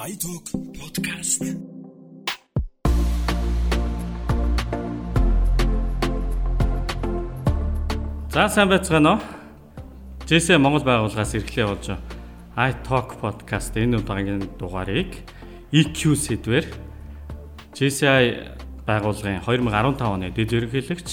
[0.00, 0.48] iTalk
[0.80, 1.44] podcast.
[8.32, 9.20] За сайн байцгаана уу?
[10.24, 11.86] JC Монгол байгууллагаас эрхлээ болж
[12.56, 15.20] iTalk podcast энэ удаагийн дугаарыг
[15.68, 16.64] EQ сэдвэр
[17.76, 18.56] JCI
[18.88, 21.08] байгууллагын 2015 оны дэд ерөнхийлөгч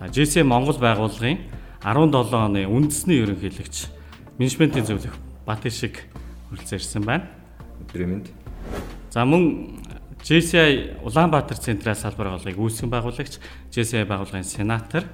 [0.00, 1.36] за JC Монгол байгууллагын
[1.84, 3.92] 17 оны үндэсний ерөнхийлөгч
[4.40, 5.12] менежментийн зөвлөх
[5.44, 6.08] Батышиг
[6.48, 7.45] хүрэлцэн байна.
[7.96, 8.28] Өдрийн мэнд.
[9.08, 9.80] За мөн
[10.20, 13.40] JCI Улаанбаатар централ салбар байгууллагыг үүсгэн байгуулагч
[13.72, 15.08] JCI байгууллагын сенатор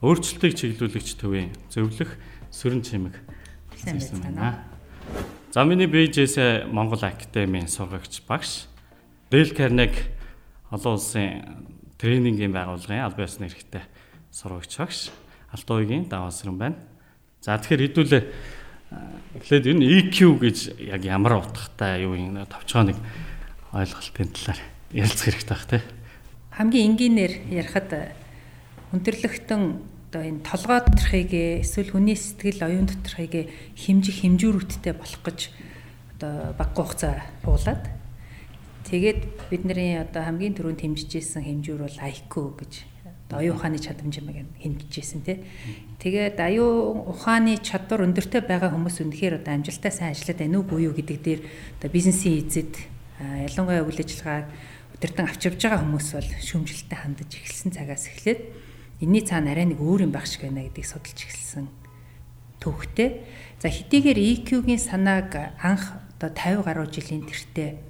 [0.00, 2.16] өөрчлөлтийг чиглүүлэгч төвийн зөвлөх
[2.48, 3.20] Сүрэн Чимэг
[3.76, 4.64] Сайн байна.
[5.52, 8.64] За миний BJS Монгол Академийн сургагч багш
[9.28, 9.92] Дэл Карнег
[10.72, 11.44] олон улсын
[12.00, 13.84] тренингийн байгууллагын албан ёсны эрхтэй
[14.32, 15.10] сургагч багш
[15.52, 16.80] Алтуугийн даваасран байна.
[17.44, 18.22] За тэгэхээр хэдүүлээ
[18.90, 22.98] эхлээд энэ EQ гэж яг ямар утгатай юу юм товчгоо нэг
[23.72, 24.60] ойлголтын талаар
[24.92, 25.82] ярилцах хэрэгтэй бах тий.
[26.56, 28.16] Хамгийн энгийнээр ярихад
[28.90, 29.62] хүндрэлтэн
[30.08, 35.40] одоо энэ толгой доторхыг эсвэл хүний сэтгэл оюун доторхыг хэмжих хэмжүүрүүдтэй болох гэж
[36.16, 37.84] одоо баггүй хугацаа буулаад
[38.88, 42.87] тэгээд бидний одоо хамгийн түрүүнд хэмжижсэн хэмжүүр бол IQ гэж
[43.36, 45.44] оюун ухааны чадамж юм хэмжижсэн тий.
[46.00, 50.96] Тэгээд аюу ухааны чадвар өндөртэй байгаа хүмүүс үнэхээр одоо амжилттай сайн ажиллаад байна уу юу
[50.96, 51.40] гэдэг дээр
[51.76, 52.72] одоо бизнесийн эзэд
[53.20, 54.46] ялангуяа үйл ажиллагааг
[54.96, 58.40] өдөртөн авч явж байгаа хүмүүс бол шүүмжлэлтэй хандаж эхэлсэн цагаас эхлээд
[59.04, 61.66] энэний цаана арай нэг өөр юм байх шиг байна гэдгийг судалж эхэлсэн
[62.64, 63.22] төвхтэй.
[63.60, 67.87] За хэдийгээр EQ-гийн санааг анх одоо 50 гаруй жилийн тэртээ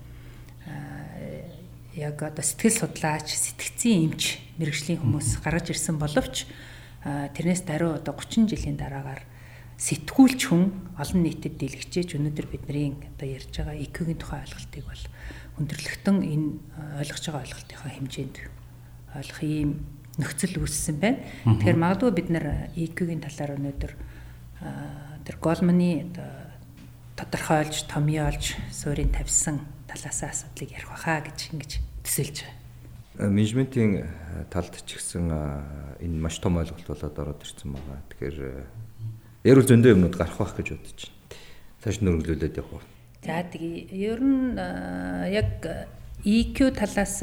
[1.98, 6.46] яг одоо сэтгэл судлаач, сэтгцийн эмч мэрэгжлийн хүмүүс гаргаж ирсэн боловч
[7.02, 9.26] тэрнээс даруй одоо 30 жилийн дараагаар
[9.78, 15.04] сэтгүүлч хүн олон нийтэд дэлгэжээж өнөөдөр бидний одоо ярьж байгаа EQ-гийн тухай ойлголтыг бол
[15.58, 16.48] өндөрлөгтөн энэ
[17.02, 18.36] ойлгож байгаа ойлголтынхаа хэмжээнд
[19.18, 19.70] ойлгох ийм
[20.18, 21.22] нөхцөл үүссэн байна.
[21.46, 23.92] Тэгэхээр магадгүй бид нар EQ-гийн талаар өнөөдөр
[25.22, 26.30] тэр Голманы одоо
[27.14, 31.70] тодорхойлж, томьёолж, суурийн тавьсан талаас асуудлыг ярих байхаа гэж ингэж
[32.08, 33.28] төсөөлж байгаа.
[33.28, 33.92] Менежментийн
[34.48, 35.28] талд ч гэсэн
[36.00, 38.00] энэ маш том ойлголт болоод ороод ирсэн байгаа.
[38.16, 38.38] Тэгэхээр
[39.44, 41.18] ярил зөндөө юмнууд гарах байх гэж бодож байна.
[41.84, 42.86] Цааш нөрөглүүлээд явах.
[43.22, 44.56] За тэгээ ер нь
[45.34, 45.60] яг
[46.24, 47.18] EQ талаас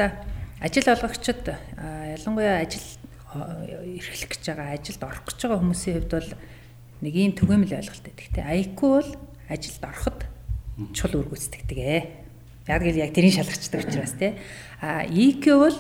[0.60, 2.88] ажил олгогчид ялангуяа ажил
[3.36, 6.32] эрхлэх гэж байгаа, ажилд орох гэж байгаа хүмүүсийн хувьд бол
[7.04, 8.44] нэг ийм түгээмэл ойлголт те.
[8.44, 9.10] IQ бол
[9.48, 10.20] ажилд ороход
[10.96, 12.25] чул үргүцдэгдэг ээ.
[12.66, 14.38] Яг л яг тэрийг шалгачдаг учраас те.
[14.82, 15.78] А EQ бол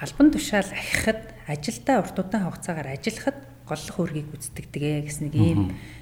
[0.00, 3.38] албан тушаал ахихад ажилдаа урт удаан хугацаагаар ажиллахад
[3.68, 5.60] голлох үргийг гүйцэтгэдэг ээ гэсэн нэг ийм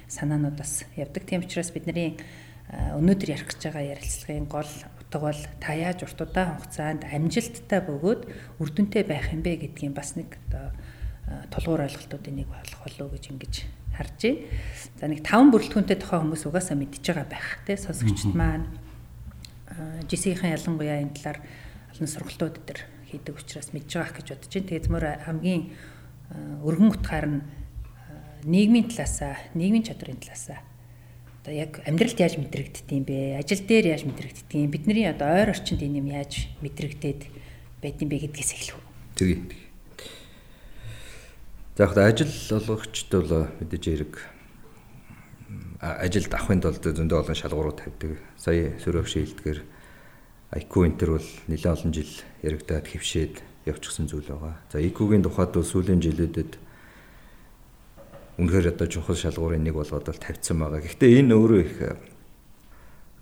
[0.09, 1.29] санаанууд бас явдаг.
[1.29, 2.17] Тийм учраас бидний
[2.73, 8.21] өнөөдөр ярих гэж байгаа ярилцлагын гол утга бол та яаж урт удаан хугацаанд амжилттай бөгөөд
[8.61, 10.73] үр дүнтэй байх юм бэ гэдгийн бас нэг одоо
[11.53, 13.53] тулгуур ойлголтуудын нэг болох болов уу гэж ингэж
[13.93, 14.41] харж байна.
[14.97, 18.65] За нэг таван бүрэлдэхүүнтэй тухай хүмүүс угаасаа мэдж байгаа байх те сонсогчд маань
[20.09, 21.39] жисийн ялангуяа энэ талаар
[21.93, 24.67] олон сургалтууд дээр хийдэг учраас мэдж байгаа гэж бодож байна.
[24.69, 25.63] Тэгээд змөр хамгийн
[26.63, 27.41] өргөн утгаар нь
[28.45, 30.61] нийгмийн талаасаа, нийгмийн чадрын талаасаа
[31.49, 33.39] одоо яг амьдралд яаж мэдрэгддэг юм бэ?
[33.39, 34.69] Ажил дээр яаж мэдрэгддэг юм?
[34.69, 37.21] Бидний одоо ойр орчинд энэ юм яаж мэдрэгдээд
[37.81, 38.77] байд юм бэ гэдгээс эхлэв.
[39.15, 39.39] Тэгье.
[41.73, 44.13] За яг ажил олгогчд бол мэдээж хэрэг
[45.79, 48.19] ажилд авахын тулд зөндөө олон шалгуурууд тавьдаг.
[48.37, 49.59] Сая сөрөг шилдгээр
[50.59, 52.11] IQ энтер бол нэлээд олон жил
[52.41, 53.35] яригадаад хөвшээд
[53.69, 54.57] явчихсан зүйл байгаа.
[54.71, 56.51] За IQ-гийн тухайд бол сүүлийн жилүүдэд
[58.39, 60.81] үнэхээр одоо чухал шалгуурын нэг болгоод бол тавьсан байгаа.
[60.81, 61.75] Гэхдээ энэ өөрөө их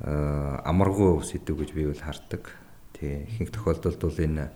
[0.02, 2.44] амаргүй сэдв гэж би бол хардаг.
[2.94, 4.54] Тий ихэнх тохиолдолд бол энэ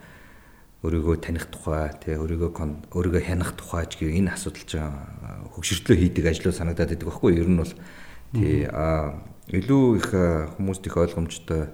[0.81, 4.81] өөрийгөө таних тухай, тий өөрийгөө өөрийгөө хянах тухай ч гэх энэ асуудал ч
[5.53, 7.42] хөгшөртлөө хийдэг ажлууд санагдаад байдаг байхгүй юу?
[7.45, 7.74] Ер нь бол
[8.33, 9.22] тий а
[9.54, 10.10] илүү их
[10.57, 11.69] хүмүүст их ойлгомжтой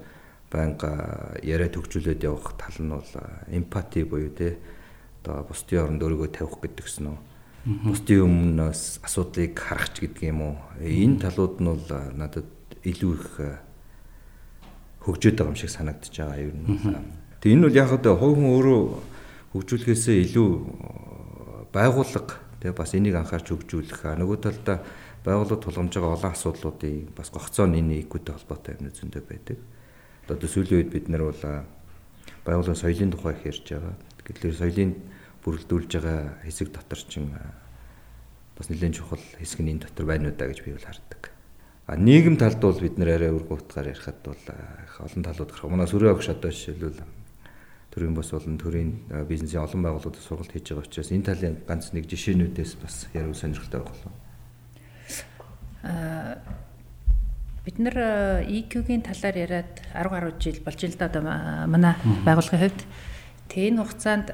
[0.51, 0.91] байнга
[1.39, 3.11] яриа төгжүүлээд явах тал нь бол
[3.47, 4.59] эмпати буюу тий
[5.23, 7.19] одоо бусдын оронд өөрийгөө тавих гэдгсэн нь
[7.87, 10.55] бусдын өмнөөс асуудлыг харахч гэдэг юм уу?
[10.83, 12.47] Энэ талууд нь бол надад
[12.83, 13.27] илүү их
[15.03, 18.49] хөгжөөд байгаа юм шиг санагдаж байгаа ер нь Тэг энэ бол яг одоо хувь хүн
[18.49, 18.81] өөрөө
[19.53, 20.49] хөгжүүлэхээсээ илүү
[21.69, 24.17] байгууллага тэг бас энийг анхаарч хөгжүүлэх.
[24.17, 24.81] Нөгөө талдаа
[25.21, 29.57] байгууллага тулгамж байгаа олон асуудлуудыг бас гогцоо энэ экүүтэй холбоотой юм зөндөө байдаг.
[30.25, 31.43] Одоо сүүлийн үед бид нар бол
[32.41, 33.93] байгууллагын соёлын тухай их ярьж байгаа.
[34.25, 34.91] Тэгэхээр соёлын
[35.45, 37.29] бүрэлдүүлж байгаа хэсэг дотор чинь
[38.57, 41.31] бас нэлээд чухал хэсэг нь энэ дотор байна уу да гэж би бол хардаг.
[41.87, 45.71] А нийгэм талд бол бид нэр арай өргө утгаар ярихад бол их олон талууд гарах.
[45.71, 47.16] Манайс өрөө агш одоо жишээлбэл
[47.97, 48.91] төрийн бос болон төрийн
[49.25, 53.81] бизнесийн олон байгууллагуудад сургалт хийж байгаа учраас энэ талын ганц нэг жишээнүүдээс бас ярил сонирхолтой
[53.81, 54.13] байх болов.
[55.81, 56.37] Аа
[57.67, 57.97] бид нар
[58.47, 61.21] EQ-гийн талаар яриад 10 гаруй жил болж ил да одоо
[61.67, 62.81] манай байгууллагын хувьд
[63.51, 64.27] тэгээ энэ хугацаанд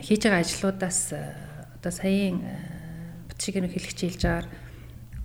[0.00, 2.40] хийж байгаа ажлуудаас одоо саяын
[3.28, 4.46] батшигэр хэлэх байгаагаар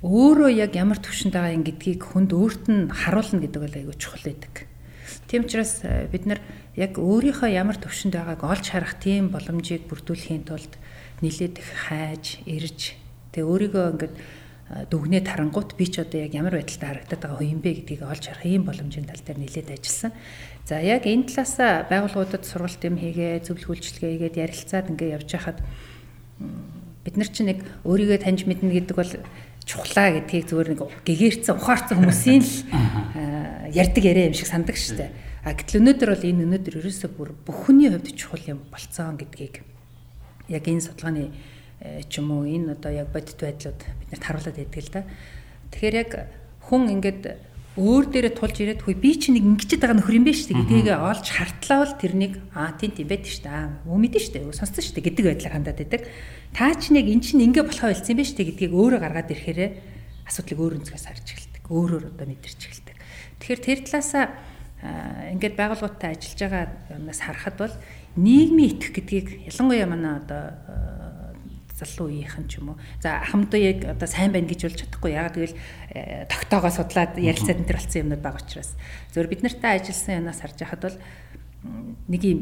[0.03, 4.27] өөрөө яг ямар төвшөнд байгаа юм гэдгийг хүнд өөрт нь харуулна гэдэг бол айгүй чухал
[4.27, 4.66] байдаг.
[5.27, 6.39] Тийм учраас бид нар
[6.79, 10.79] яг өөрийнхөө ямар төвшөнд байгааг олж харах тийм боломжийг бүрдүүлэхийн тулд
[11.19, 12.95] нилээд их хайж, ирж
[13.35, 14.15] тэгээ өөрийгөө ингээд
[14.91, 18.43] дүгнээ тарангуут би ч одоо яг ямар байдалтай харагдаад байгаа юм бэ гэдгийг олж харах
[18.43, 20.11] ийм боломжийн тал дээр нилээд ажилласан.
[20.67, 21.55] За яг энэ талаас
[21.87, 25.59] байгууллагуудад сургалт юм хийгээ, зөвлөх үйлчилгээ хийгээд ярилцаад ингээд явж хахад
[27.07, 29.13] бид нар чинь нэг өөрийгөө таньж мэднэ гэдэг бол
[29.67, 32.51] чухлаа гэдгийг зөвөр нэг гэгэрцэн ухаарсан хүмүүсийн л
[33.73, 35.11] ярьдаг яриа юм шиг сандаг штэ.
[35.43, 39.63] А гэтэл өнөөдөр бол энэ өнөөдөр ерөөсөө бүр бүх хүний хувьд чухал юм болцсон гэдгийг
[40.51, 41.31] яг энэ судалгааны
[41.81, 45.01] э, ч юм уу энэ одоо яг бодит байдлууд биднэрт харуулад байдаг л да.
[45.71, 46.11] Тэгэхээр яг
[46.67, 47.23] хүн ингээд
[47.77, 50.61] өөр дээрээ тулж ирээд хөөе би чи нэг ингэчихэд байгаа нөхөр юм байна шүү дээ
[50.65, 54.57] гэдгийг олж хартлаа бол тэрнийг аа тийм тийм байдаг шүү дээ муу мэдэн шүү дээ
[54.57, 56.01] сонссон шүү дээ гэдэг байдлаар хандаад байдаг
[56.53, 59.29] Та ч нэг эн чинь ингэ болохоо хэлсэн юм байна шүү дээ гэдгийг өөрөө гаргаад
[59.29, 59.59] ирэхээр
[60.25, 61.63] асуудлыг өөр өнцгөөс харж эхэлдэг.
[61.67, 62.86] Өөрөөр одоо мэдэрч эхэлдэг.
[63.39, 64.25] Тэгэхээр тэр талаасаа
[65.33, 67.75] ингээд байгууллагуудтай ажиллаж байгаа юмнаас харахад бол
[68.17, 70.43] нийгмийн итгэх гэдгийг ялангуяа манай одоо
[71.77, 72.77] залуу үеийнхэн ч юм уу.
[73.01, 75.13] За хамтдаа яг одоо сайн байна гэж болж чадахгүй.
[75.13, 75.53] Яг тэгэл
[75.93, 78.71] э, тогтоогоо судлаад ярилцаад энэ төр болсон юмнууд байгаа учраас
[79.13, 80.97] зөвөр бид нартай ажилласан юмнаас харж байхад бол
[82.09, 82.39] нэг юм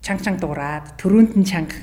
[0.00, 1.76] чанга чанга дуураад төрөнд нь чанга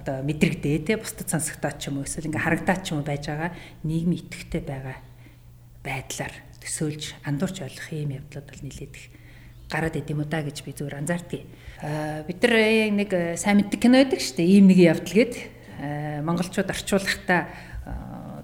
[0.00, 3.24] одоо мэдрэгдээ те бусдад сонсогдоод ч юм уу эсвэл ингээ харагдаад ч юм уу байж
[3.28, 3.52] байгаа
[3.84, 4.96] нийгмийн итгэвтэй байгаа
[5.84, 9.06] байдлаар төсөөлж андуурч ойлгох юм явдлууд бол нилээд их
[9.70, 11.46] гараад идэм удаа гэж би зүгээр анзаардгийг.
[11.80, 12.54] Аа бид нар
[12.94, 14.52] нэг э, сайн мэддэг кино байдаг шүү дээ.
[14.58, 15.34] Ийм нэг явдал гээд
[16.26, 17.48] монголчууд орчуулахдаа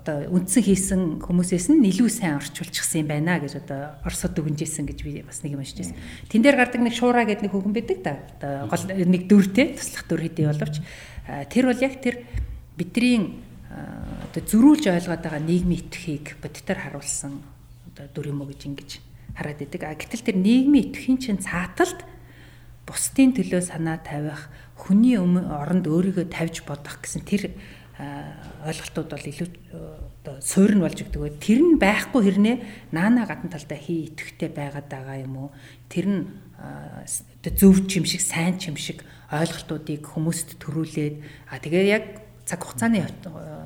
[0.07, 4.99] одоо үндсэн хийсэн хүмүүсээс нь илүү сайн орчуулчихсан юм байна гэж одоо орсод дүгнжсэн гэж
[5.03, 5.99] би бас нэг юм уншиж байсан.
[6.31, 8.15] Тэн дээр гардаг нэг шуураа гэдэг нэг хүүхэн байдаг да.
[8.39, 10.79] Одоо гол нэг дүртэй туслах дүр хэдий боловч
[11.51, 12.15] тэр бол яг тэр
[12.79, 17.56] бидний одоо зөрүүлж ойлгоод байгаа нийгмийн итгэхийг бодитоор харуулсан
[17.97, 18.91] одоо дүр юм уу гэж ингэж
[19.33, 19.83] хараад идэг.
[19.89, 22.05] А гэтэл тэр нийгмийн итгэхийн чинь цааталд
[22.85, 27.57] бусдын төлөө санаа тавих, хүний оронд өөрийгөө тавьж бодох гэсэн тэр
[27.97, 29.49] ойлголтууд бол илүү
[30.29, 31.41] оо суурь нь болж өгдөг.
[31.41, 32.57] Тэр нь байхгүй хэрнээ
[32.93, 35.51] наана гадна талдаа хий итгэвтэй байгаад байгаа юм уу?
[35.89, 36.21] Тэр нь
[37.57, 39.01] зөв чим шиг, сайн чим шиг
[39.33, 41.17] ойлголтуудыг хүмүүст төрүүлээд
[41.51, 42.05] а тэгээ яг
[42.45, 43.03] цаг хугацааны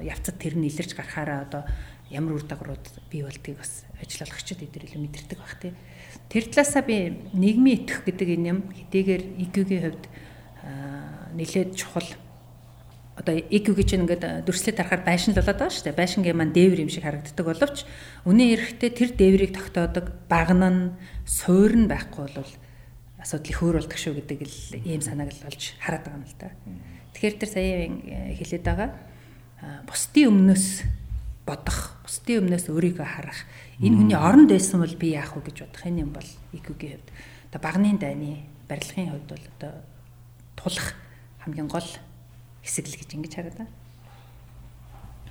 [0.07, 1.63] явцад тэр нь илэрч гарахаараа одоо
[2.09, 5.73] ямар үр дагаврууд бий болдгийг бас ажиллагчид эдгээр илүү мэдэрдэг баг тий.
[6.33, 6.97] Тэр талаасаа би
[7.37, 10.05] нийгмийн итгэх гэдэг энэ юм хэдийгээр EQ-гийн хувьд
[11.37, 12.09] нэлээд чухал
[13.21, 16.01] одоо EQ-г чинь ингээд дүрслээд харахаар байшин л болоод байгаа шүү дээ.
[16.01, 17.85] Байшингийн маань дээвэр юм шиг харагддаг боловч
[18.25, 20.83] үнэн эрэхтэй тэр дээврийг тогтоодог багна нь
[21.29, 22.53] суур нь байхгүй бол
[23.21, 24.57] асуудал их өөр болдог шүү гэдэг л
[24.89, 26.49] ийм санааг л олж хараад байгаа юм л та.
[27.13, 27.73] Тэгэхээр тэр сая
[28.41, 28.89] хэлээд байгаа
[29.85, 30.67] бусдын өмнөөс
[31.45, 33.45] бодох, бусдын өмнөөс өөрийгөө харах,
[33.81, 37.09] энэ хүний оронд байсан бол би яах вэ гэж бодох энэ юм бол EQ-гийн хувьд.
[37.49, 39.73] Одоо багны дайны барилгын хувьд бол одоо
[40.61, 40.89] тулах
[41.41, 41.89] хамгийн гол
[42.61, 43.73] хэсэг л гэж ингэж хараад байна.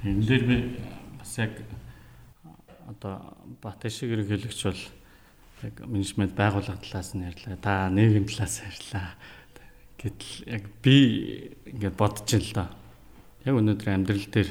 [0.01, 0.57] Энэ дээр би
[1.21, 1.53] бас яг
[2.89, 4.83] одоо Батэшиг хэрэглэгч бол
[5.61, 7.57] яг менежмент байгууллага талаас нь ярьлаа.
[7.61, 9.13] Та нийгэм талаас ярьлаа.
[10.01, 10.95] Гэтэл яг би
[11.69, 12.69] ингээд бодож ин л доо.
[13.45, 14.49] Яг өнөөдөр амьдрал дээр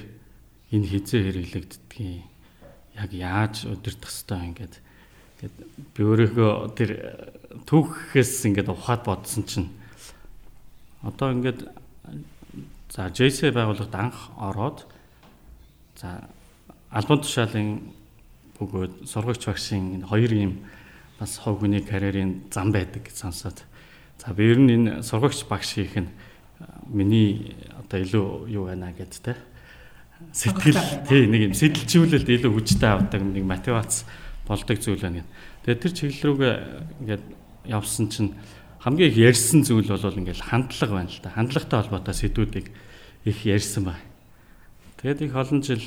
[0.70, 2.37] энэ хизээ хэрэглэгддгийг
[2.98, 4.74] яг яаж удирдах хэвээр ингээд
[5.38, 5.56] ингээд
[5.94, 6.90] би өөрийнхөө тэр
[7.64, 9.70] түүхээс ингээд ухаад бодсон чинь
[11.06, 11.70] одоо ингээд
[12.88, 14.86] За JC байгууллагад анх ороод
[16.00, 16.24] за
[16.88, 17.92] албан тушаалын
[18.56, 20.52] бөгөөд сургагч багшийн хоёр юм
[21.20, 23.60] бас хов хүний карьерийн зам байдаг гэж сонсоод
[24.16, 26.08] за би ер нь энэ сургагч багш хийх нь
[26.88, 29.36] миний одоо илүү юу байна гэд те
[30.32, 34.02] сэтгэл тий нэг юм сэтэлжүүлэлт илүү хүчтэй авдаг нэг мотивац
[34.50, 35.22] болдог зүйл байна.
[35.62, 36.54] Тэгээ тэр чиглэл рүүгээ
[37.06, 37.24] ингээд
[37.70, 38.34] явсан чинь
[38.82, 41.30] хамгийн их ярьсан зүйл бол ингээл хандлага байна л да.
[41.38, 42.66] Хандлагатай холбоотой сэдвүүдийг
[43.30, 44.02] их ярьсан байна.
[44.98, 45.82] Тэгээд их олон жил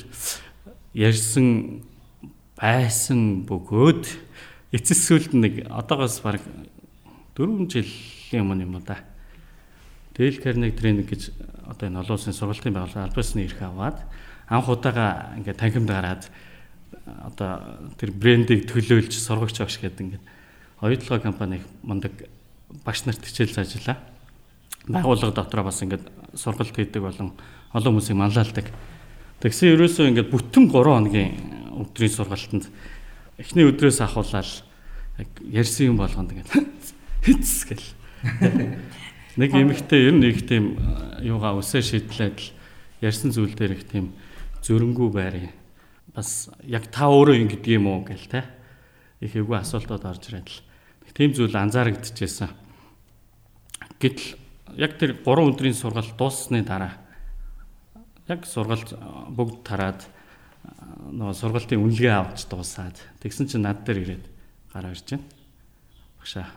[0.96, 1.84] ярьсан
[2.56, 4.04] байсан бөгөөд
[4.72, 6.40] эцэс сүлд нэг одоогоос баг
[7.36, 8.96] 4 жилийн өмнө юм да.
[10.16, 11.32] Дээл Карнеги тренинг гэж
[11.68, 14.00] одоо энэ олон улсын сургалтын байгууллага албасны эрх аваад
[14.52, 16.28] анх удаага ингээд танхимд гараад
[17.24, 20.24] одоо тэр брендийг төлөөлж сургагч багш гэдэг ингээд
[20.84, 22.12] оюутлага компани мундаг
[22.84, 23.96] багш нарт хичээл заажлаа.
[24.88, 26.04] Байгууллага дотроо бас ингээд
[26.36, 27.32] сургалт хийдэг болон
[27.72, 28.68] олон хүмүүсийг манлайлдаг.
[29.40, 31.32] Тэгсэн ерөөсөө ингээд бүтэн 3 хоногийн
[31.72, 32.68] өдрийн сургалтанд
[33.38, 34.50] эхний өдрөөс ахуулаад
[35.18, 36.50] яг ярьсан юм болгонд ингээд
[37.26, 37.88] хэц гэл.
[39.40, 40.76] Нэг эмэгтэй ер нь их тийм
[41.24, 42.48] юугаа өсөө шийдлээд л
[43.00, 44.12] ярьсан зүйл дээр их тийм
[44.62, 45.50] зөрөнгүү байрыг
[46.14, 48.44] бас яг та өөрөө ингэдэг юм уу гэл те
[49.20, 50.62] их эвгүй асуултууд орж ирээд л
[51.12, 52.50] тийм зүйл анзаарэгдэжсэн.
[54.00, 54.38] Гэтэл
[54.80, 56.96] яг тэр 3 өдрийн сургалт дууссаны дараа
[58.28, 58.96] яг сургалт
[59.36, 60.00] бүгд тараад
[61.12, 64.24] нөгөө сургалтын үнэлгээ авч дуусаад тэгсэн чинь над дээр ирээд
[64.72, 65.26] гараа ирж байна.
[66.18, 66.48] Багшаа.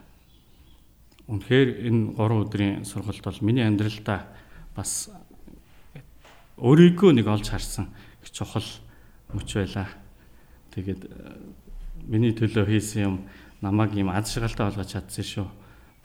[1.27, 4.29] Үнэхээр энэ 3 өдрийн сургалт бол миний амьдралдаа
[4.77, 5.09] бас
[6.57, 7.91] өөрийгөө нэг олж харсан
[8.24, 8.65] их чухал
[9.35, 9.88] мөч байла.
[10.75, 11.09] Тэгээд э,
[12.07, 13.15] миний төлөө хийсэн юм
[13.62, 15.47] намайг ийм аз шагалтай болгож чадсан шүү.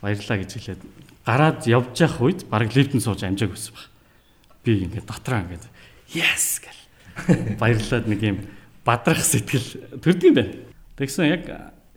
[0.03, 0.83] Баярлалаа гэж хэлээд
[1.27, 3.87] гараад явж явах үед бараг лифтэн сууж амжааг өссөн баг.
[4.65, 5.65] Би ингээд дотроо ингээд
[6.15, 7.59] yes гэл.
[7.61, 8.39] Баярлалаад нэг ийм
[8.85, 10.55] бадрах сэтгэл төрдөг юм байна.
[10.97, 11.45] Тэгсэн яг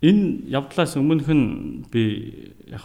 [0.03, 2.83] энэ явдлаас өмнөх нь би яг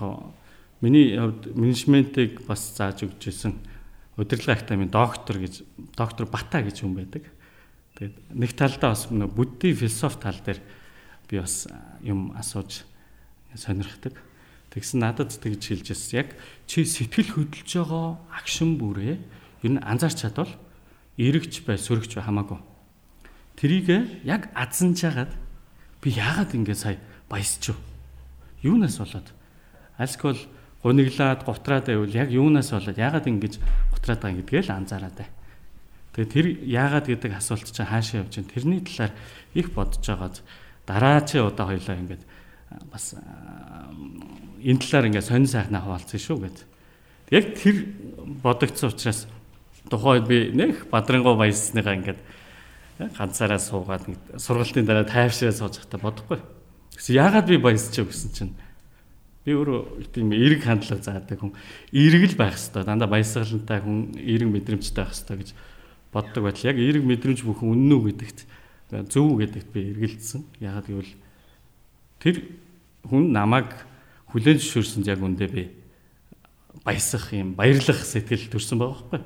[0.80, 3.52] миний хувьд менежментийг бас зааж өгч ирсэн
[4.18, 5.62] удирдлага академийн доктор гэж
[5.94, 7.24] доктор Бата гэж хүн байдаг.
[7.94, 10.58] Тэгээд нэг талдаа бас буддийн философи тал дээр
[11.30, 11.70] би бас
[12.02, 12.82] юм асууж
[13.54, 14.18] сонирхдаг.
[14.74, 16.26] Тэгсэн надад тэгж хэлж ирсэн.
[16.26, 16.34] Яг
[16.66, 19.16] чи сэтгэл хөдлөж байгаа агшин бүрээ
[19.62, 20.50] ер нь анзаарч чадвал
[21.16, 22.58] эргэж бай, сөрөгч бай хамаагүй.
[23.54, 23.88] Тэрийг
[24.26, 25.32] яг азанж хагаад
[26.02, 26.98] би яагаад ингэ сая
[27.30, 27.78] баясч юу?
[28.62, 29.30] Юунаас болоод?
[29.98, 30.38] Алкогол
[30.82, 33.54] гуниглаад гутраад байвал яг юунаас болоод яагаад ингэж
[33.92, 35.28] гутраад байгаа гэдгээ л анзаараад бай.
[36.14, 38.52] Тэгээ тэр яагаад гэдэг асуулт чинь хаашаа явж байна?
[38.54, 39.12] Тэрний талаар
[39.54, 40.36] их бодож байгаад
[40.86, 42.22] дараачийн удаа хоёлаа ингэж
[42.90, 43.14] бас
[44.62, 46.58] энэ талаар ингээд сонир сайхнаа хаваалцсан шүү гэд.
[47.30, 47.76] Яг тэр
[48.42, 49.26] бодогдсон учраас
[49.90, 52.20] тухайд би нэх бадрангуу баяссныгаа ингээд
[53.18, 54.04] ганцаараа суугаад
[54.36, 56.38] сургалтын дараа тайвшраа сууж байхдаа бодохгүй.
[56.96, 58.52] Гэсэн яагаад би баясч гэсэн чинь
[59.48, 61.56] Би өөрөө тийм эрг хандлага заадаг хүн.
[61.88, 62.84] Эрг л байх хэвээр.
[62.84, 65.50] Дандаа баясгалантай хүн, эрг мэдрэмжтэй байх хэвээр гэж
[66.12, 68.38] боддог байтал яг эрг мэдрэмж бүхэн үнэн үү гэдэгт
[69.08, 70.44] зөв гэдэгт би эргэлдсэн.
[70.60, 71.12] Ягаад гэвэл
[72.20, 72.36] тэр
[73.08, 73.72] хүн намайг
[74.32, 75.72] хүлэн зөвшөөрсөнд яг үндэ би
[76.84, 79.20] баясах юм, баярлах сэтгэл төрсэн байгаа байхгүй.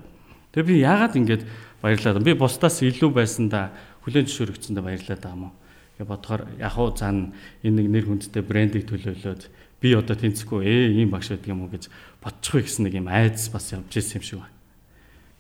[0.55, 1.43] Тэгээ би яагаад ингэж
[1.83, 3.75] баярлаад би бусдаас илүү байсандаа
[4.07, 5.55] хүлэн зөвшөөрөгчөндөө баярлаад байгаа юм уу?
[5.99, 7.31] Гэ бодохоор яг уу цаана
[7.63, 9.43] энэ нэг нэр хүндтэй брендийг төлөөлөөд
[9.83, 11.91] би одоо тэнцэхгүй ээ ийм багш байдаг юм уу гэж
[12.23, 14.55] бодчихгүй гэсэн нэг юм айдас бас явж ирсэн юм шиг байна.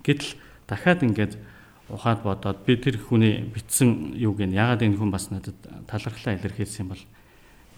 [0.03, 0.35] Гэтэл
[0.67, 1.39] дахиад ингээд
[1.87, 5.55] ухаад бодоод би тэр хүний битсэн юу гэн ягаад энэ хүн бас надад
[5.87, 7.05] талархлаа илэрхийлсэн юм бол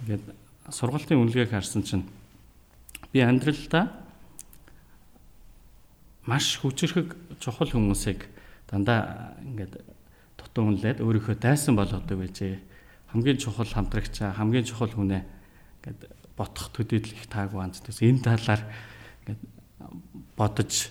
[0.08, 0.24] ингээд
[0.72, 2.08] сургалтын үнэлгээг харсан чинь
[3.12, 3.92] би амьдралдаа
[6.24, 7.12] маш хүчрхэг
[7.44, 8.24] чухал хүмүүсийг
[8.72, 9.84] дандаа ингээд
[10.40, 12.58] дутуу үнлээд өөрийнхөө дайсан болгодог байжээ.
[13.12, 15.22] Хамгийн чухал хамтрагчаа, хамгийн чухал хүнээ
[15.84, 16.00] ингээд
[16.36, 17.80] бодох төдийл их таагүй анз.
[17.80, 18.62] Тэгс энэ талаар
[19.24, 19.42] ингээд
[20.36, 20.90] бодож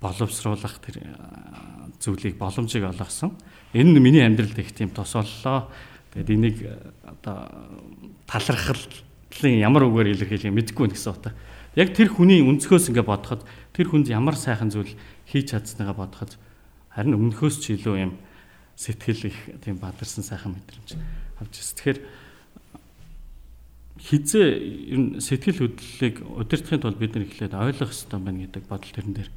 [0.00, 1.04] боловсруулах тэр
[2.00, 3.36] зүйлийг боломжийг олгосон.
[3.72, 5.70] Энэ миний амьдралд их тийм тос боллоо.
[6.14, 6.58] Тэгээд энийг
[7.06, 7.46] одоо
[8.26, 11.36] талархлын ямар үгээр илэрхийлэх мэдэхгүй гэсэн утга.
[11.78, 14.90] Яг тэр хүний өнцгөөс ингээд бодоход тэр хүнд ямар сайхан зүйл
[15.30, 16.34] хийж чадсныгаа бодоход
[16.90, 18.18] харин өмнөхөөс ч илүү юм
[18.74, 20.98] сэтгэл их тийм бадарсан сайхан мэдрэмж
[21.38, 21.76] авч ирсэн.
[21.78, 21.98] Тэгэхээр
[24.00, 24.48] хизээ
[24.96, 29.12] ер нь сэтгэл хөдлөлийг удирдахын тулд бид нар эхлээд ойлгох хэрэгтэй байна гэдэг бодол төрн
[29.12, 29.30] дээр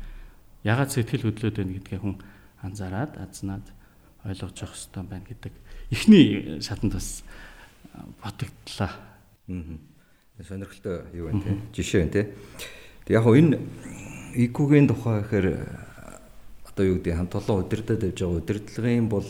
[0.63, 2.15] ягаад сэтгэл хөдлөөд байна гэдгээ хүн
[2.63, 3.65] анзаараад азнаад
[4.23, 5.53] ойлгож явах хэрэгтэй байна гэдэг
[5.91, 6.25] эхний
[6.63, 7.23] шатанд бас
[8.23, 8.91] бодогдлаа.
[9.51, 9.77] Аа.
[10.47, 11.51] Сонирхолтой юу вэ те?
[11.75, 12.23] Жишээ байна те.
[13.05, 13.59] Тэг яг энэ
[14.33, 15.47] ИК-гийн тухай гэхээр
[16.71, 19.29] одоо юу гэдэг хамт олон удирдах тавьж байгаа удирдлагын бол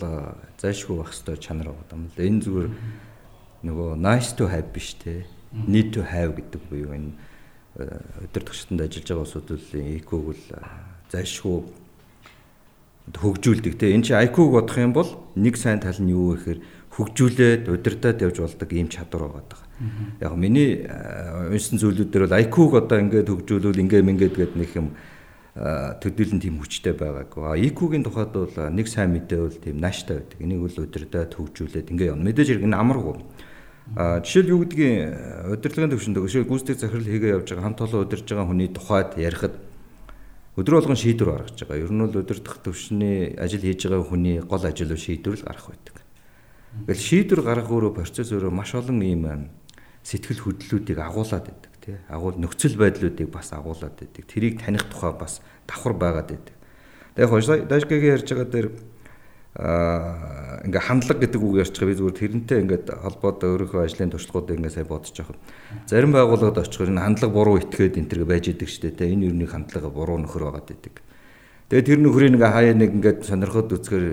[0.61, 2.21] зайшгүй байх хэрэгтэй чанар байгаа юм л.
[2.23, 2.69] Энэ зүгээр
[3.63, 7.11] нөгөө nice to have биш те need to have гэдэг буюу энэ
[8.27, 10.41] өдөртөгчдөнд ажиллаж байгаа улсуудын IQ-г бол
[11.09, 11.57] зайлшгүй
[13.17, 16.59] хөгжүүлдэг те энэ чи IQ-г бодох юм бол нэг сайн тал нь юу вэ гэхээр
[16.93, 19.61] хөгжүүлээд удирдаад явж болдог ийм чадвар байгаа.
[20.21, 20.85] Яг миний
[21.49, 24.87] уншсан зүйлүүд дээр бол IQ-г одоо ингээд хөгжүүлвэл ингээ мингээд гээд нэг юм
[25.53, 27.73] төдийлөн тийм хүчтэй байгаагүй.
[27.73, 30.37] IQ-гийн тухайд бол нэг сайн мэдээ бол тийм нааштай байдаг.
[30.41, 32.25] Энийг бол удирдаад хөгжүүлээд ингээ явна.
[32.29, 33.13] Мэдээж хэрэг энэ амаргүй
[33.91, 38.47] жишээл юу гэдгийг удирдлагын төвшөнд жишээл гүйцэтгэх захирал хийгээ явж байгаа хамт олон удирж байгаа
[38.47, 39.55] хүний тухайд ярихад
[40.55, 41.83] өдөр болгон шийдвэр гаргаж байгаа.
[41.83, 45.95] Ер нь бол удирдах төвшний ажил хийж байгаа хүний гол ажил шийдвэр л гарах байдаг.
[46.87, 49.51] Ингээл шийдвэр гаргах өөрөө процесс өөрөө маш олон ийм
[50.03, 51.97] сэтгэл хөдлөлүүдийг агуулад байдаг тий.
[52.07, 54.23] Агуул нөхцөл байдлуудыг бас агуулад байдаг.
[54.29, 56.55] Тэрийг таних тухай бас давхар байгаад байдаг.
[57.15, 58.67] Тэгээ хойш дашгагийн ярьж байгаа дээр
[59.53, 64.89] ингээ хандлага гэдэг үг байгаа би зүгээр тэрнтэй ингээд холбоотой өөрийнхөө ажлын туршлагуудыг ингээ сайн
[64.89, 65.37] бодож байгаа.
[65.85, 69.45] Зарим байгууллагад очихоор энэ хандлага буруу итгээд энэ төргээ байж идэг штэ тэ энэ юуны
[69.45, 71.05] хандлага буруу нөхөр байгаад идэг.
[71.69, 74.05] Тэгээ тэр нөхрийг ингээ хаяа нэг ингээд сонирхоод үзэхээр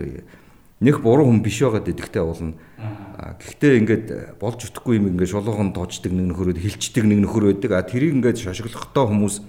[0.84, 2.60] нэг буруу хүн биш байгаад идэгтэй уулна.
[3.40, 4.06] Гэхдээ ингээд
[4.36, 7.80] болж өтөхгүй юм ингээд шулуухан тоочдөг нэг нөхөрөд хилчдэг нэг нөхөр байдаг.
[7.80, 9.40] А тэрийг ингээд шошиглохдоо хүмүүс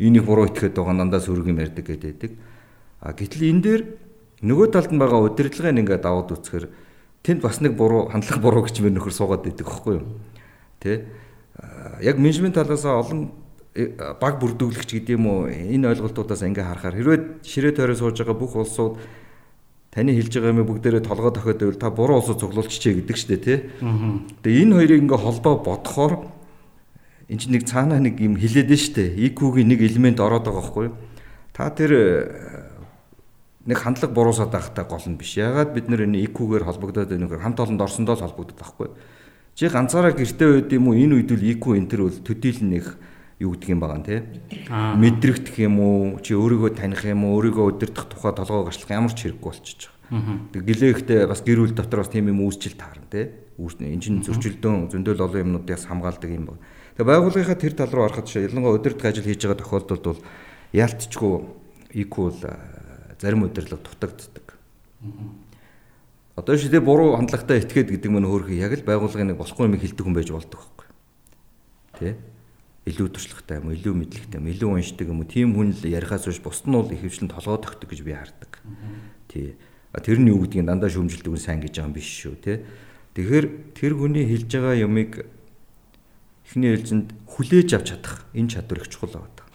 [0.00, 2.32] энийг буруу итгэхэд байгаа дандаа сөрөг юм ярьдаг гэдэг.
[3.00, 3.82] А гэтэл энэ дээр
[4.44, 6.68] Нөгөө талд нь байгаа удирдлагыг ингээд даваад үцхээр
[7.24, 10.04] тэнд бас нэг буруу хандлага буруу гэж мөр нөхөр суугаад идэг байхгүй юу?
[10.76, 11.08] Тэ?
[12.04, 13.32] Яг менежмент талаас олон
[13.72, 18.36] э, баг бүрдүүлэгч гэдэг юм уу энэ ойлголтуудаас ингээ харахаар хэрвээ ширээ тойроо сууж байгаа
[18.36, 19.00] бүх улсууд
[19.88, 23.40] таны хэлж байгаа юм бүгдээрээ толгой тохиод байвал та буруу улсууд цуглуулчихъя гэдэг шүү дээ
[23.40, 23.58] тий.
[24.44, 26.14] Тэгээ энэ хоёрыг ингээ холбоо бодохоор
[27.32, 29.32] энэ чинь нэг цаанаа нэг юм хилээд нь шүү дээ.
[29.32, 30.96] IQ-гийн нэг элемент ороод байгаа байхгүй юу?
[31.56, 31.90] Та тэр
[33.66, 35.36] нэг хандлага буруусаад байхтай гол нь биш.
[35.36, 37.42] Ягаад бид нэр энэ IQ-гээр холбогдоод байна вэ?
[37.42, 38.88] Хамт олонд орсондоо л холбогддог байхгүй.
[39.58, 40.94] Чи ганцаараа гэртээ байд юм уу?
[40.94, 42.86] Энэ үед л IQ энэ төр бол төдийлөн нэг
[43.42, 44.16] юу гэдэг юм байгаа нэ?
[44.70, 46.22] Мэдрэгдэх юм уу?
[46.22, 47.42] Чи өөрийгөө таних юм уу?
[47.42, 50.54] Өөрийгөө удирдах тухай толгоо гарчлах ямар ч хэрэггүй болчихж байгаа.
[50.54, 53.42] Тэг гэлээхтэй бас гэр бүл дотор бас тийм юм үүсчил таарна те.
[53.58, 56.62] Энэ чинь зөрчилдөөн зөндөл олон юмнуудаас хамгаалдаг юм байна.
[56.96, 60.20] Тэг байгууллагынхаа тэр тал руу харахад ялангуяа удирдах ажил хийж байгаа тохиолдолд бол
[60.72, 61.34] яалтчгүй
[61.96, 62.40] IQ бол
[63.20, 64.56] зарим удирлага дутагддаг.
[66.36, 70.04] Одоо шидэ буруу хандлагатай этгээд гэдэг мань хөөрхий яг л байгууллагын нэг болохгүй юм хэлдэг
[70.04, 70.88] хүн байж болдог байхгүй.
[71.96, 72.08] Тэ?
[72.84, 75.30] Илүү туршлагатай юм, илүү мэдлэгтэй юм, илүү уншдаг юм уу?
[75.32, 78.52] Тийм хүн л ярихаас биш бусд нь бол их хвчлэн толгой тогтдог гэж би хардаг.
[79.32, 79.56] Тий.
[79.96, 82.68] Тэр нь юу гэдгийг дандаа шүүмжилдэг нь сайн гэж байгаа юм биш шүү, тэ?
[83.16, 85.24] Тэгэхээр тэр хүний хэлж байгаа юмыг
[86.44, 89.48] эхний ээлжинд хүлээж авч чадах энэ чадвар их чухал байна.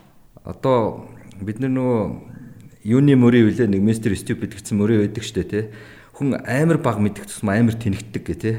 [0.43, 1.05] Одоо
[1.39, 2.30] бид нөгөө
[2.81, 5.63] юуны мөрөө үлээ нэг мистер ступид гэсэн мөрөө байдаг штэ тий.
[6.17, 8.55] Хүн амар баг мэддэг тусмаа амар тэнэгдэг гэ тий.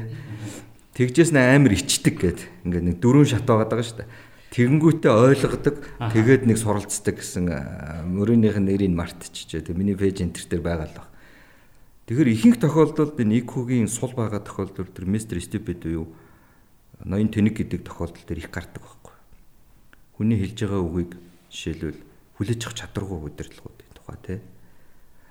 [0.95, 4.07] Тэгжээс нэ амар ичдэг гэд ингээд нэг дөрөв шат байгаа даа штэ.
[4.53, 5.75] Тэгэнгүүтээ ойлгодог
[6.13, 7.49] тэгээд нэг суралцдаг гэсэн
[8.13, 9.67] мөрөөнийх нь нэрийг мартчихжээ.
[9.67, 11.09] Тэг миний пэйж энтер дээр байгаа л баг.
[12.07, 16.13] Тэгэхээр ихэнх тохиолдолд энэ IQ-гийн сул байгаа тохиолдолд тэр мистер ступид уу
[17.03, 19.15] ноён тэнэг гэдэг тохиолдол төр их гардаг байхгүй.
[20.15, 21.11] Хүний хэлж байгаа үгийг
[21.49, 21.99] жишээлбэл
[22.37, 24.39] хүлээж авах чадваргүй удирдлагууд тухай тий.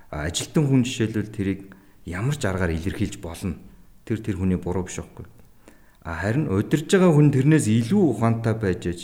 [0.08, 1.60] Ажилтан хүн жишээлбэл тэрийг
[2.08, 3.60] ямар ч аргаар илэрхийлж болно.
[4.08, 5.28] Тэр тэр хүний буруу биш байхгүй.
[6.02, 9.00] А харин удирж байгаа хүн тэрнээс илүү ухаантай байж аж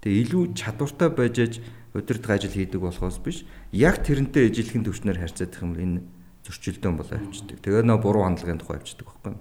[0.00, 1.52] тэгээ илүү чадвартай байж аж
[1.92, 3.44] удирдах ажил хийдэг болохоос биш
[3.74, 6.00] яг тэрнтэй ижилхэн төвчнөр харьцаадах юм энэ
[6.48, 7.58] зөрчилдөөн бол авчдаг.
[7.60, 9.36] Тэгээ нөө буруу хандлагын тухай авчдаг байхгүй.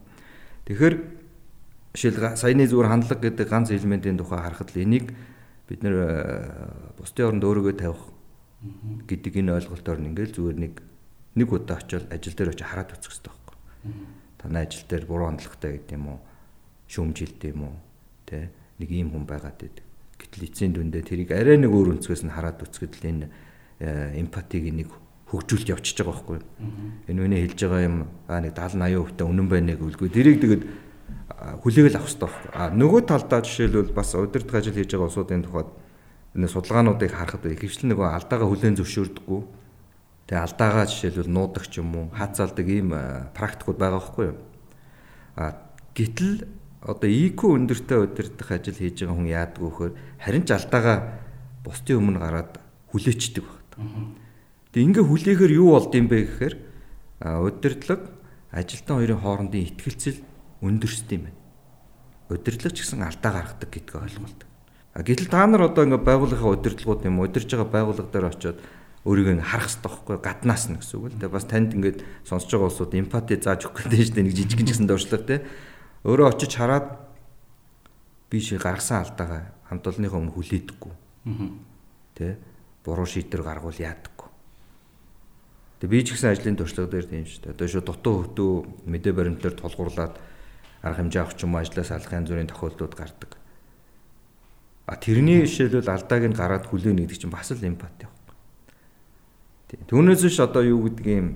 [0.67, 0.95] Тэгэхээр
[1.95, 5.15] жишээл саяны зүгээр хандлага гэдэг ганц элементийн тухай харахад л энийг
[5.69, 5.95] бид нэр
[6.99, 8.01] бусдын оронд өөрийгөө тавих
[9.08, 10.74] гэдэг энэ ойлголтоор ингээл зүгээр нэг
[11.39, 13.58] нэг удаа очиод ажил дээр очиж хараад үзэх хэрэгтэй байхгүй.
[14.36, 16.19] Танай ажил дээр буруу хандлагатай гэдэг юм уу?
[16.91, 17.76] Шүүмжилт юм уу?
[18.28, 18.52] Тэ
[18.84, 19.86] нэг ийм хүн байгаад байдаг.
[20.19, 23.26] Гэтэл эцсийн дүндээ тэрийг арай нэг өөр өнцгөөс нь хараад үзэхэд л энэ
[24.19, 24.91] эмпатиг нэг
[25.32, 26.39] хөгжүүлж явчихж байгаа байхгүй.
[27.08, 30.10] Энэ үний хэлж байгаа юм аа нэг 70 80% та үнэн байна нэг үлгүй.
[30.12, 30.63] Тэрийг тэгээд
[31.63, 32.52] хүлээгэл авах хэрэгтэй байхгүй.
[32.52, 35.69] А нөгөө талдаа жишээлбэл бас удирдах ажил хийж байгаа улсуудын тухайд
[36.47, 39.41] судалгаануудыг харахад ихэвчлэн нөгөө алдаагаа хүлээн зөвшөөрдөггүй.
[40.30, 42.93] Тэгээ алдаагаа жишээлбэл нуудаг ч юм уу, хаацаалдаг ийм
[43.34, 44.38] практикууд байгаа байхгүй юу?
[45.36, 45.58] А
[45.97, 46.47] гэтэл
[46.86, 50.97] одоо IQ өндөртэй удирдах ажил хийж байгаа хүн яадаг вөхөр харин ч алдаагаа
[51.65, 52.62] бусдын өмнө гараад
[52.95, 54.15] хүлээчдэг байна.
[54.71, 56.56] Тэгээ ингээ хүлээхээр юу болд юм бэ гэхээр
[57.19, 58.06] удирдлага
[58.56, 60.23] ажилтан хоёрын хоорондын ихтгэлцэл
[60.63, 61.39] өндөрсд юм байна.
[62.32, 64.48] Удирдлага ч гэсэн алдаа гаргадаг гэдгийг ойлголт.
[64.99, 68.59] Гэтэл та нар одоо ингээ байгууллагын удирдлагууд юм удирж байгаа байгууллага дээр очиод
[69.07, 71.31] өөрийгөө харах хэрэгтэй байхгүй гаднаас нь гэсэн үг л дээ.
[71.31, 74.88] Бас танд ингээд сонсож байгаа улсууд эмпати зааж өгөх гэдэг чинь нэг жижигэн ч гэсэн
[74.91, 75.47] дуршлаг те.
[76.03, 76.99] Өөрөө очиж хараад
[78.27, 80.93] би ши гаргасан алдаагаа хамт олонныхоо өмнө хүлээдэггүй.
[82.19, 82.35] Тэ
[82.83, 84.29] буруу шийдвэр гаргуул яадаггүй.
[85.79, 87.55] Тэгээ би ч гэсэн ажлын туршлага дээр тийм шүү дээ.
[87.55, 88.51] Одоо шүү дутуу хөвтөө
[88.83, 90.13] мэдээ баримтлаар тулгуурлаад
[90.83, 93.38] арга хэмжээ авах ч юм уу ажлаас алах янз бүрийн тохиолдлууд гардаг.
[94.89, 98.34] А тэрний жишээлбэл алдааг нь гараад хүлээнэ гэдэг чинь бас л эмпати явах.
[99.69, 99.86] Тийм.
[99.86, 101.28] Түүнээс биш одоо юу гэдэг юм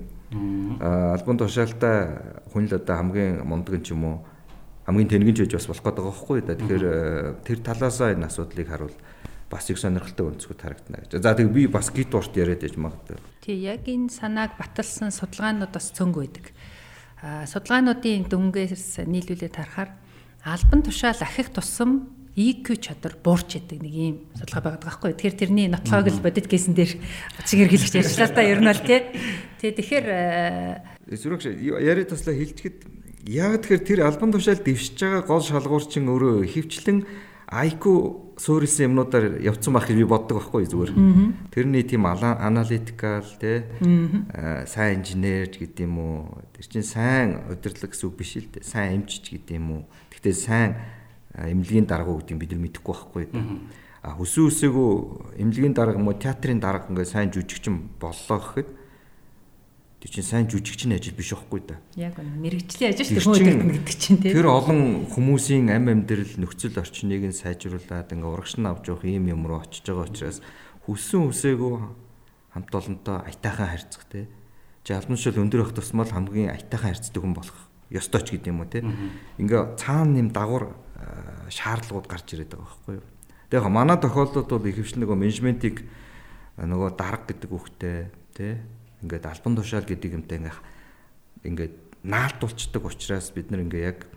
[0.82, 4.18] албан тушаалтай хүн л одоо хамгийн мундаг ч юм уу
[4.90, 6.58] хамгийн тэнгэн ч байж бас болох гэдэг байгаа байхгүй да.
[6.58, 8.98] Тэгэхээр э, тэр талаасаа энэ асуудлыг харуул
[9.54, 11.22] бас их сонирхолтой өнцгөд харагдана гэж.
[11.22, 13.22] За тэг би бас гит урт яриад яж магадгүй.
[13.46, 16.50] Тий, яг энэ санааг баталсан судалгаанууд бас цөөнгөө байдаг.
[17.22, 19.94] А судалгаануудын дүнгээс нийлүүлээд харахаар
[20.42, 25.12] албан тушаал ахих тусам EQ чадвар буурч яадаг нэг ийм судалгаа байгаад байгаа байхгүй.
[25.14, 26.92] Тэгэхээр тэрний нотлогоог л бодит гэсэн дээр
[27.46, 29.02] чиг хэрэглэгч ажиллаа л да ер нь бол тий.
[29.62, 30.08] Тэгээ тэгэхээр
[31.14, 32.78] Зүрх яриа таслаа хилчгэд
[33.30, 37.06] яг тэгэхээр тэр албан тушаал дэвшиж байгаа гол шалгуурчин өөрөө хөвчлэн
[37.54, 37.84] IQ
[38.42, 40.92] суурилсан юмнуудаар явцсан байх гэж би боддог байхгүй зүгээр.
[41.54, 43.70] Тэрний тийм аналитикал те
[44.66, 46.42] сайн инженер гэдэг юм уу.
[46.58, 48.66] Тэр чинь сайн удирдлага гэсэн үг биш л дээ.
[48.66, 49.84] Сайн эмчч гэдэг юм уу.
[50.10, 50.72] Гэхдээ сайн
[51.34, 53.26] эмнэлгийн дарга гэдэг бид нар мэдэхгүй байхгүй.
[54.04, 54.92] А хүсэн үсээгөө
[55.42, 58.70] эмнэлгийн дарга юм уу театрын дарга ингээд сайн жүжигчин боллоо гэхэд
[60.04, 61.80] тэр чинь сайн жүжигчний ажил биш байхгүй да.
[61.96, 64.36] Яг үнэ мэрэгжлийн ажил шүү дээ хүмүүс гэдэг чинь тийм.
[64.36, 69.32] Тэр олон хүмүүсийн ам амьдрал нөхцөл орчныг нь сайжруулад ингээ урагш нь авч явах юм
[69.32, 70.44] юм руу очиж байгаа учраас
[70.84, 71.76] хүссэн үсээгөө
[72.52, 74.28] хамт олонтой аятайхан харьцах те.
[74.84, 77.63] Чи албаншил өндөр их тусмал хамгийн аятайхан харьцдаг хүн болох
[77.94, 78.82] ёстой ч гэдэм юм уу те.
[79.38, 80.74] Ингээ цаана нэм дагвар
[81.50, 83.06] шаардлагууд гарч ирээд байгаа байхгүй юу.
[83.54, 85.86] Тэгээ манай тохиолдолд бол ихэвчлэн нөгөө менежментийг
[86.58, 87.98] нөгөө дарга гэдэг үгтэй
[88.34, 88.58] тий
[89.06, 90.58] ингээд альбан тушаал гэдэг юмтай ингээ
[91.46, 91.74] ингээд
[92.08, 94.10] наалтуулцдаг учраас бид нар ингээ яг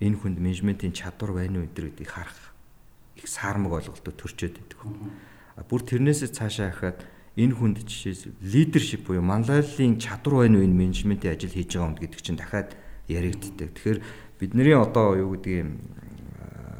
[0.00, 2.54] энэ хүнд менежментийн чадвар байна уу гэдгийг харах
[3.14, 4.80] их саармаг ойлголтод төрчөөд байдаг.
[5.70, 6.98] Бүр тэрнээсээ цаашаа хахад
[7.38, 11.98] энэ хүнд жишээс лидершип буюу манлайлалын чадвар байна уу энэ менежментийн ажил хийж байгаа юм
[11.98, 12.74] гэдэг чинь дахиад
[13.08, 13.74] яригддаг.
[13.74, 13.98] Тэгэхээр
[14.40, 15.68] бидний одоо юу гэдгийг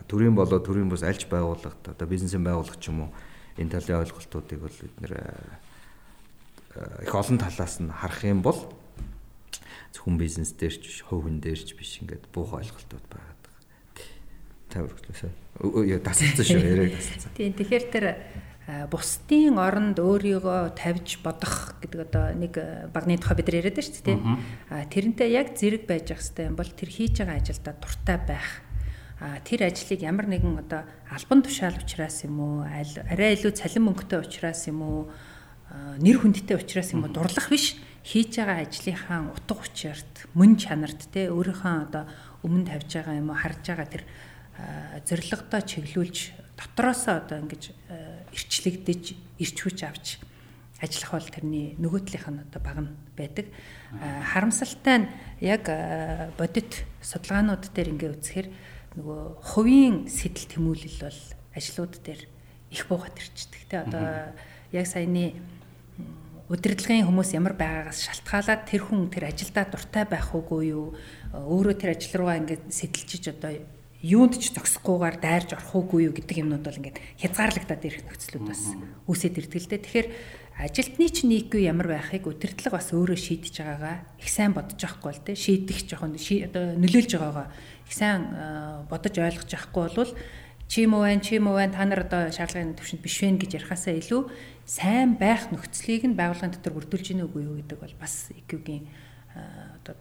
[0.08, 3.10] төрийн болоо төрийн бус альж байгууллагт одоо бизнесийн байгууллага ч юм уу
[3.58, 5.12] энэ талын ойлголтуудыг бол бид нэр
[7.02, 8.58] их олон талаас нь харах юм бол
[9.92, 13.32] зөвхөн бизнес дээр ч хувь хүн дээр ч биш ингээд буух ойлголтууд байгаа.
[14.74, 15.30] Тавар хөтлөөсөө.
[15.86, 17.30] Яа дасалсан шүү яриаг дасалсан.
[17.38, 18.04] Тийм тэгэхээр тэр
[18.64, 22.54] бусдын оронд өөрийгөө тавьж бодох гэдэг одоо нэг
[22.96, 24.20] багны тухай бид яриад байна шүү дээ.
[24.72, 28.48] А тэрнтэй яг зэрэг байж ах хэвээр юм бол тэр хийж байгаа ажилдаа дуртай байх.
[29.44, 34.64] Тэр ажлыг ямар нэгэн одоо албан тушаал учраас юм уу арай илүү цалин мөнгөтэй учраас
[34.64, 35.00] юм уу
[36.00, 37.76] нэр хүндтэй учраас юм уу дурлах биш.
[38.00, 42.04] Хийж байгаа ажлынхаа утга учирт мөн чанарт те өөрийнхөө одоо
[42.40, 44.04] өмнө тавьж байгаа юм уу харж байгаа тэр
[45.08, 46.16] зорилгодоо чиглүүлж
[46.56, 47.72] дотроосоо одоо ингэж
[48.34, 49.04] ирчлэгдэж
[49.38, 50.06] ирч хүч авч
[50.82, 53.46] ажиллах бол тэрний нөгөө талынх нь одоо баг нь байдаг.
[54.34, 55.70] Харамсалтай нь яг
[56.36, 58.48] бодит судалгаанууд дээр ингээ үзэхээр
[58.98, 59.20] нөгөө
[59.54, 61.20] хувийн сэтэл тэмүүлэл бол
[61.54, 62.22] ажлууд дээр
[62.74, 63.86] их буугаад ирчдэг те.
[63.86, 64.34] Одоо
[64.74, 65.38] яг саяны
[66.50, 70.92] удирдлагын хүмүүс ямар байгаагаас шалтгаалаад тэр хүн тэр ажилдаа дуртай байх уугүй юу?
[71.32, 73.56] Өөрөө тэр ажил руугаа ингээд сэтэлчиж одоо
[74.04, 78.62] юунд ч зогсохгүйгээр дайрж орох уугүй юу гэдэг юмнууд бол ингээд хязгаарлагдаад ирэх нөхцлүүд бас
[79.08, 79.80] үүсээд ирдэг л дээ.
[79.80, 80.08] Тэгэхээр
[80.60, 85.24] ажилтны ч нийггүй ямар байхыг удирдлага бас өөрөө шийдэж байгаагаа их сайн бодож байхгүй л
[85.24, 85.40] дээ.
[85.40, 88.20] Шийдэх жоохон одоо нөлөөлж байгаагаа их сайн
[88.92, 90.12] бодож ойлгож авахгүй бол
[90.68, 93.40] чи юм уу байна чи юм уу байна та нар одоо шаардлагын төвшөнд биш вэ
[93.40, 94.22] гэж ярихаасаа илүү
[94.68, 98.84] сайн байх нөхцөлийг нь байгууллагын дотор бүрдүүлж гинэ үгүй юу гэдэг бол бас EQ-гийн
[99.80, 99.96] одоо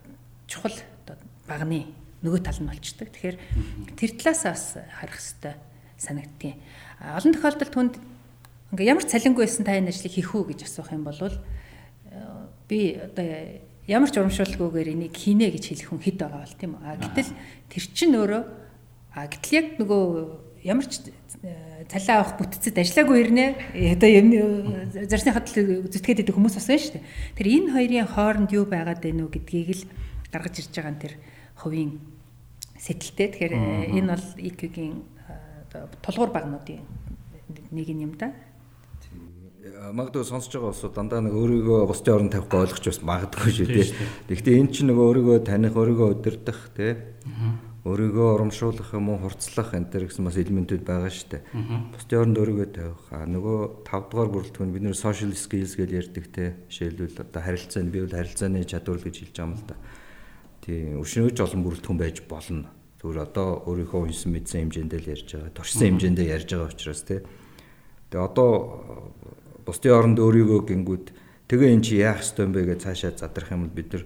[0.47, 1.15] чухал одоо
[1.47, 3.11] багны нөгөө тал нь болчдөг.
[3.11, 3.37] Тэгэхээр
[3.99, 5.55] тэр талаас бас харах хэрэгтэй
[5.99, 6.55] санагдтiin.
[7.03, 7.95] Олон тохиолдолд түнд
[8.71, 11.31] ингээ ямар цалингүй байсан та энэ ажлыг хийх үү гэж асуух юм бол э,
[12.67, 13.27] би одоо
[13.87, 16.83] ямар ч урамшуулгүйгээр энийг хийнэ гэж хэлэх хүн хэд байгаа бол тийм үү.
[16.87, 17.31] А гэтэл
[17.67, 18.43] тэр чинь өөрөө
[19.13, 20.03] а гэтэл яг нөгөө
[20.63, 21.11] ямар ч
[21.43, 23.45] э, цалиа авах бүтцэд ажиллаагүй ирнэ.
[23.99, 24.27] Одоо юм
[24.95, 27.07] зарсны хадл зүтгээд идэх хүмүүс бас байна шүү дээ.
[27.35, 29.83] Тэр энэ хоёрын хооронд юу байгаад байна уу гэдгийг л
[30.31, 31.13] гаргаж ирж байгаа нь тэр
[31.59, 31.91] хувийн
[32.83, 33.27] сэтэлтэй.
[33.31, 34.95] Тэгэхээр э, энэ бол EQ-гийн
[36.03, 36.83] тулгуур багнуудын
[37.71, 38.35] нэг юм да
[39.63, 43.87] магадгүй сонсож байгаа усуд дандаа нэг өөрийгөө бусдын оронд тавихгүй ойлгож бас магадгүй шүү дээ.
[44.27, 46.99] Гэхдээ эн чинь нөгөө өөрийгөө таних, өөрийгөө удирдах тий.
[47.83, 51.41] Өөрийгөө урамшуулах юм уу, хурцлах энэ төр гэсэн бас элементүүд байгаа шүү дээ.
[51.95, 53.03] Бусдын оронд өөрийгөө тавих.
[53.11, 56.55] А нөгөө 5 дугаар бүрэлдэхүүн бид нэр social skills гэж ярьдаг тий.
[56.71, 59.75] Жишээлбэл одоо харилцааны би бол харилцааны чадвар гэж хэлж байгаа юм л да.
[60.63, 60.95] Тий.
[60.95, 62.71] Өшнөөж олон бүрэлдэхүүн байж болно.
[63.03, 65.51] Зүгээр одоо өөрийнхөө унсан мэдсэн хэмжээндээ л ярьж байгаа.
[65.51, 67.19] Туршсан хэмжээндээ ярьж байгаа учраас тий.
[68.07, 68.49] Тэгээ одоо
[69.65, 71.05] бусдын оронд өөрийгөө гингүүд
[71.47, 74.03] тэгээ эн чи яах ёстой юм бэ гэж цаашаа задрах юм бол бид нар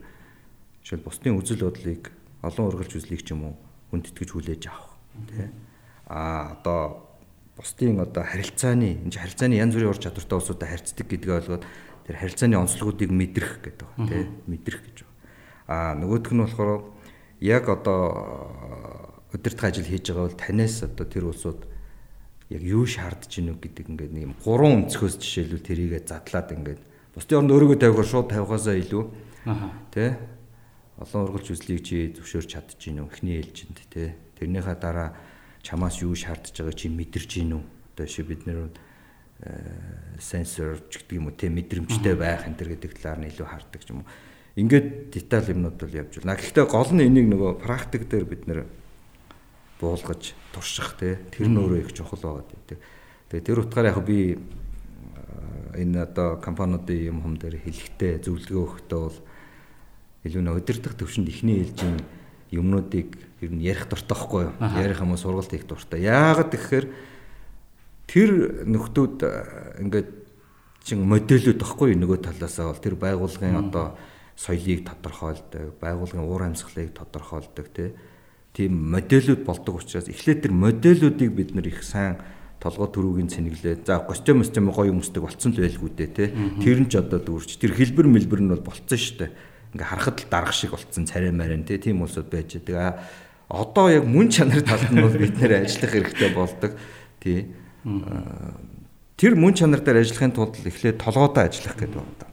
[0.86, 2.13] жишээл бусдын үзэл бодлыг
[2.46, 3.56] олон ургалж үзлийг ч юм уу
[3.89, 4.93] хүндэтгэж хүлээж авах
[5.34, 5.50] тий
[6.06, 7.10] а одоо
[7.58, 11.63] бусдын одоо харилцааны энэ харилцааны янз бүрийн ур чадвартай улсуудад харьцдаг гэдгээ ойлгоод
[12.06, 14.98] тэр харилцааны онцлогуудыг мэдрэх гэдэг байна тий мэдрэх гэж
[15.67, 16.88] а нөгөөх нь болохоор
[17.43, 21.67] яг одоо удирдах ажил хийж байгаа бол танаас одоо тэр улсууд
[22.49, 27.43] яг юу шаардж гинү гэдэг ингээд нэг юм гурван өнцгөөс жишээлбэл тэрийгэ задлаад ингээд бусдын
[27.43, 29.03] оронд өөрийгөө тавихаар шууд тавихаасаа илүү
[29.91, 30.10] тий
[30.97, 35.13] олон ургалж үзлийг чи зөвшөөрч чадж гин үү эхний ээлжинд те тэрнийхээ дараа
[35.62, 38.71] чамаас юу шаардж байгааг чи мэдэрж гин үү одоо шиг бид нэр
[40.17, 43.82] сенсор ч гэдэг юм уу те мэдрэмжтэй байх энэ төр гэдэг талаар нь илүү хардаг
[43.91, 44.10] юм уу
[44.58, 46.34] ингээд деталь юмнууд бол явж байна.
[46.34, 48.65] Гэхдээ гол нь энийг нөгөө практик дээр бид нэр
[49.78, 52.78] буулгаж турших те тэр нь өөрөө их чухал байгаад байдаг.
[53.30, 54.41] Тэгээ тэр утгаараа яг би
[55.78, 59.17] энэ одоо компаниудын юм хум дээр хэлэхдээ зөвлөгөө өгөхдөө бол
[60.26, 62.02] илүү нэ удирдах төвшөнд ихний ээлжийн
[62.50, 63.13] юмнуудыг
[63.46, 64.54] ер нь ярих дуртай байхгүй юу?
[64.74, 66.02] Ярих юм уу сургалт хийх дуртай.
[66.02, 66.86] Яагаад гэхээр
[68.10, 68.30] тэр
[68.65, 69.17] нөхдүүд
[69.86, 70.10] ингээд
[70.82, 73.93] чин модельүүд байхгүй нөгөө талаасаа бол тэр байгууллагын одоо
[74.38, 77.67] соёлыг тодорхойлдог, байгууллагын уур амьсгалыг тодорхойлдог
[78.58, 82.17] тийм модельүүд болдог учраас эхлээд тэр модельүүдийг бид нэр их сайн
[82.58, 83.86] толгой төрүүгийн цэнэглээ.
[83.86, 86.30] За костюм костюм гоё өмсдөг болцсон л байлгүй дээ тий.
[86.65, 87.62] Тэр нь ч одоо дүүрч.
[87.62, 89.32] Тэр хэлбэр мэлбэр нь бол болцсон шүү дээ.
[89.78, 91.78] Ингээ харахад л дарга шиг болцсон царай марин тий.
[91.78, 92.97] Тийм улсууд байж байгаа.
[93.45, 96.71] Одоо яг мөн чанар талд нь бол бид нэр ажиллах хэрэгтэй болдог.
[97.21, 97.54] Тий.
[99.21, 102.26] Тэр мөн чанар дээр ажиллахын тулд эхлээд толгойдоо ажиллах гэдэг байна.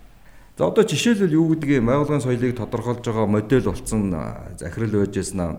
[0.56, 4.14] За одоо жишээлбэл юу гэдгийг байгууллагын соёлыг тодорхойлж байгаа модель болсон
[4.54, 5.58] захирал байжсэн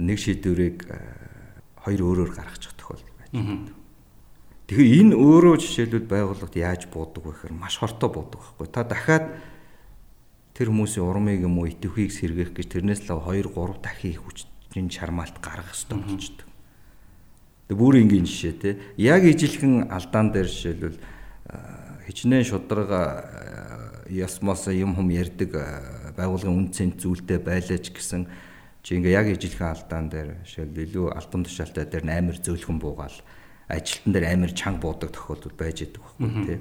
[0.00, 0.88] нэг шийдвэрийг
[1.84, 3.68] хоёр өөрөөр гаргачих тохиол байж.
[4.64, 8.68] Тэгэхээр энэ өөрөө жишээлбэл байгууллагад яаж буудаг вэ гэхээр маш хортой буудаг байхгүй.
[8.72, 9.28] Та дахиад
[10.56, 14.88] тэр хүмүүсийн урмыг юм уу итэвхийг сэргээх гэж тэрнээс л 2 3 дахин их хүчин
[14.88, 16.48] чармаалт гаргах хэрэгтэй болчихдог.
[17.68, 18.80] Тэг бүр энгийн жишээ те.
[18.96, 20.96] Яг ижилхэн алдаан дээр жишээлбэл
[22.08, 23.73] хичнээн шударга
[24.10, 25.52] ясмаас юм хум ярддаг
[26.16, 28.28] байгууллагын үн цэнт зүйлтэй байлаач гэсэн
[28.84, 33.16] чи ингээ яг ижилхэн алдаан дээр жишээл илүү алтан тушаалтай дээр амар зөөлхөн буугаал
[33.68, 36.58] ажилтан дээр амар чанга буудаг тохиолдол байж идэг байхгүй тий.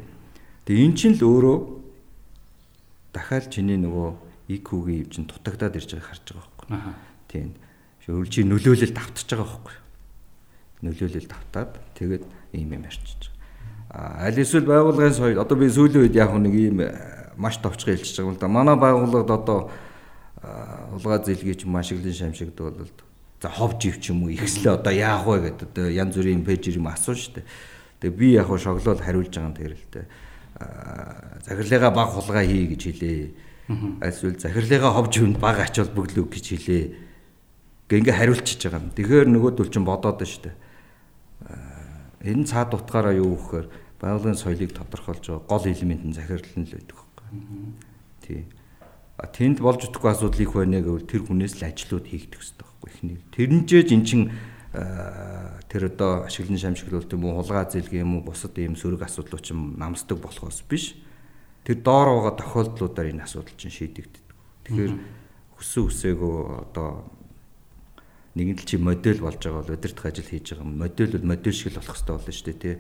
[0.63, 1.58] Тэгээ эн чинь л өөрөө
[3.12, 4.08] дахиад чиний нөгөө
[4.56, 6.95] IQ-гийн хэмжин дутагдаад ирж байгааг харж байгаа байхгүй.
[7.27, 7.49] Тийм.
[8.08, 9.75] Шөөл чи нөлөөлөл давтаж байгаа байхгүй.
[10.88, 12.23] Нөлөөлөл давтаад тэгээд
[12.56, 13.32] ийм юм ярьчих.
[13.91, 16.82] А аль эсвэл байгууллагын соёл одоо би сүүлийн үед яг нэг ийм
[17.38, 18.48] маш товчхон хэлчихэж байгаа юм л да.
[18.48, 19.60] Манай байгууллагад одоо
[20.93, 22.89] улгаа зэлгийч машиглын шамшигд бол
[23.43, 26.80] За ховж ив ч юм уу ихслээ одоо яах вэ гэдэг одоо янз бүрийн пэйж
[26.80, 27.43] юм асуу штэ.
[28.00, 30.08] Тэгээ би яг шоглол хариулж байгаа юм тэр л дээ.
[31.43, 33.19] Захирлыгаа баг хулгай хий гэж хэлээ.
[34.00, 36.84] Эсвэл захирлыгаа ховж ивэнд баг ачаал бөглөв гэж хэлээ.
[37.91, 38.96] Гэ ингээ хариулчихж байгаа юм.
[38.96, 40.56] Тэгэхээр нөгөөдөл чинь бодоод штэ.
[42.24, 43.67] Энэ цаад утгаараа юу гэхээр
[44.00, 47.02] байгууллагын соёлыг тодорхойлж байгаа гол элемент нь захирал нь л байдаг.
[48.22, 48.46] Тий.
[49.19, 53.17] Тэнд болж өгөхгүй асуудал их байна гэвэл тэр хүнээс л ажлууд хийгдэх хэрэгтэй байхгүй ихний.
[53.32, 54.22] Тэрнжээж эн чин
[54.74, 59.78] тэр одоо ашиглан шамшиглуулт юм уу хулгай зэлг юм уу бусад ийм сөрөг асуудлууд чинь
[59.78, 60.98] намсдаг болохоос биш.
[61.62, 64.26] Тэр доор байгаа тохиолдлуудаар энэ асуудал чинь шийдэгддэг.
[64.65, 64.93] Тэгэхээр
[65.62, 66.38] хүссэн үсээгөө
[66.74, 67.06] одоо
[68.34, 71.72] нэгэн л чи модель болж байгаа бол удирдах ажил хийж байгаа модель бол модель шиг
[71.72, 72.76] л болох хэрэгтэй болно шүү дээ тий.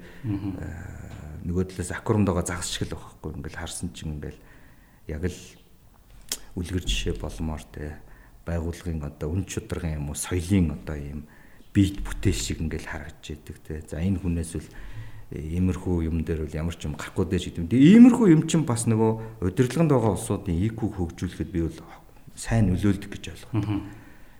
[1.43, 4.39] Нөгөө талаас акурамд байгаа загас шиг л байхгүй ингээл харсан чинь ингээл
[5.11, 5.39] яг л
[6.55, 7.91] үлгэр жишээ болмоор тий
[8.47, 11.27] байгууллагын одоо үн чударгын юм уу соёлын одоо ийм
[11.75, 13.83] бийт бүтээл шиг ингээл харагдж идэг те.
[13.87, 14.67] За энэ хүнээс л
[15.33, 17.69] иймэрхүү юм дээр бол ямар ч юм гарахгүй дээ гэдэг юм.
[17.73, 21.79] Тэгээ иймэрхүү юм чинь бас нөгөө удирдлаганд байгаа улсуудын IQ-г хөгжүүлэхэд би бол
[22.37, 23.81] сайн нөлөөлдөг гэж ойлгоо.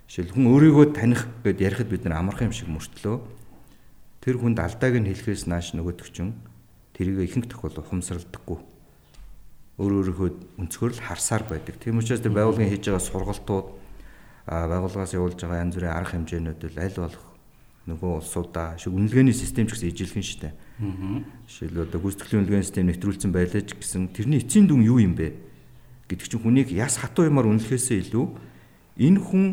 [0.05, 3.17] Жишээл хүн өөрийгөө таних гэд ярихад бид нар амархан юм шиг мөртлөө
[4.21, 6.37] тэр хүнд алдааг нь хэлэхээс нааш нөгөөдөг чинь
[6.93, 8.59] тэрийг ихэнх тохиолдолд ухамсарлагдаггүй
[9.81, 10.29] өөр өөрийнхөө
[10.61, 11.81] өнцгөр л харсаар байдаг.
[11.81, 13.67] Тийм учраас тэр байгууллагын хийж байгаа сургалтууд
[14.45, 17.25] байгууллагаас явуулж байгаа янз бүрийн арга хэмжээнүүд аль болох
[17.89, 20.53] нөгөө улсуудаа шиг үнэлгээний систем ч гэсэн ижилхэн шүү дээ.
[21.49, 25.35] Жишээлбэл одоо гүйцэтгэлийн үнэлгээний систем нэвтрүүлсэн байлаа ч гэсэн тэрний эцсийн дүн юу юм бэ
[26.07, 28.25] гэдэг чинь хүнийг яс хатуу юмар үнэлэхээсээ илүү
[29.03, 29.43] энэ хүн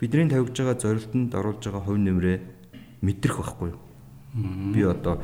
[0.00, 2.38] бидний тавьж байгаа зорилтонд оруулж байгаа хувь нэмрээ
[3.02, 3.80] мэдрэх байхгүй юу?
[4.74, 5.22] Би одоо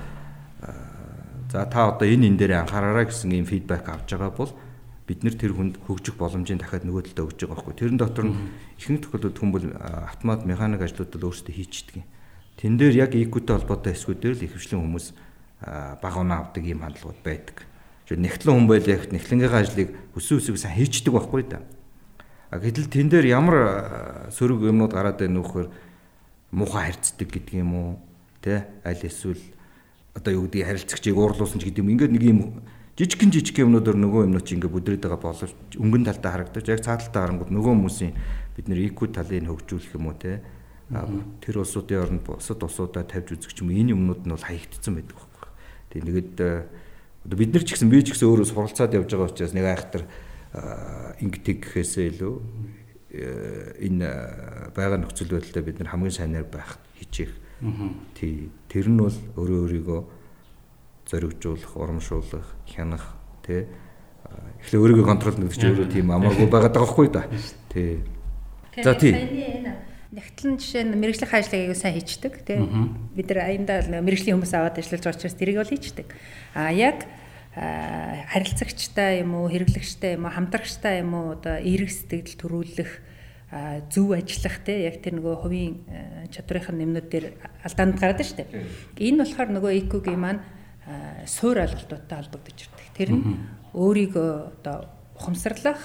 [1.54, 4.50] за та одоо энэ энэ дээр анхаараарай гэсэн ийм фидбек авч байгаа бол
[5.06, 7.78] бид нэр тэр хүнд хөгжих боломжийг дахиад нөгөө талдаа өгч байгаа байхгүй.
[7.78, 8.34] Тэрэн дотор нь
[8.74, 12.10] ихэнх тохиолдолд бол автомат механик ажлуудад өөрсдөө хийчихдэг юм.
[12.58, 15.06] Тэн дээр яг IQ-тэй холбоотой эсгүүд дээр л ихэвчлэн хүмүүс
[16.02, 17.56] баг оноо авдаг ийм хандлагууд байдаг.
[18.10, 19.88] Жишээ нэгтлэн хүн байл яг нэгтлэнгийнхаа ажлыг
[20.18, 21.62] өсөө өсөг сайн хийчихдэг байхгүй да.
[22.50, 25.70] Гэтэл тэн дээр ямар сөрөг юмнууд гараад байна нөхөр
[26.50, 27.90] муухай харьцдаг гэдэг юм уу?
[28.42, 29.53] Тэ аль эсвэл
[30.14, 31.92] одоо юу гэдгийг харилцагчийг уурлуулсан ч гэдэг юм.
[31.94, 32.40] Ингээд нэг юм
[32.94, 36.96] жижигхэн жижиг юмнуудаар нөгөө юмнууд чинь ингээ бүдрээд байгаа боловч өнгөн талдаа харагдаж яг цаа
[37.02, 38.12] талтаа харангууд нөгөө хүмүүсийн
[38.54, 40.38] бид нэр IQ талыг хөгжүүлэх юм уу те
[41.42, 45.50] тэр улсуудын оронд бусад улсуудаа тавьж үзэх юм энэ юмнууд нь бол хаягдсан байдаг байхгүй.
[45.90, 46.34] Тэгээ нэгэд
[47.26, 50.04] одоо бид нар ч гэсэн би ч гэсэн өөрөө суралцаад явж байгаа учраас нэг айхтар
[50.54, 52.34] ингэдэг гэхээсээ илүү
[53.10, 57.32] э, энэ э, байгаа нөхцөл байдлаа бид нар хамгийн сайнаар байх хичээх.
[58.14, 58.50] Тий.
[58.68, 60.00] Тэр нь бол өөрөө өөрийгөө
[61.08, 63.64] зоригжуулах, урамшуулах, хянах тий.
[64.60, 67.24] Эхлээ өөрийгөө контролно гэдэг чинь өөрөө тийм амаргүй байгаад байгаа хгүй да.
[67.72, 68.04] Тий.
[68.84, 69.12] За тий.
[70.14, 72.60] Нягтлан жишээ нь мэрэгжлийн аягүй сайн хийчдэг тий.
[73.16, 76.08] Бид нар аяндаа мэрэгжлийн хүмүүс аваад ажиллаж байгаа учраас тэрийг бол хийчдэг.
[76.54, 77.08] А яг
[77.54, 82.90] харилцагчтай юм уу, хэрэглэгчтэй юм уу, хамтрагчтай юм уу одоо эерэг сэтгэл төрүүлэх
[83.90, 85.74] зөв ажиллах те яг тэр нөгөө хувийн
[86.34, 87.26] чадварын нэмнүүд дээр
[87.62, 88.50] алдаанд гараад дээ.
[88.98, 90.42] Энэ болохоор нөгөө EQ-гийн маань
[91.26, 92.88] суур ойлголтуудтай холбогдож ирдэг.
[92.98, 93.22] Тэр нь
[93.78, 95.82] өөрийгөө одоо ухамсарлах,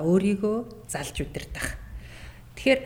[0.00, 1.76] өөрийгөө залж удирдах.
[2.56, 2.80] Тэгэхээр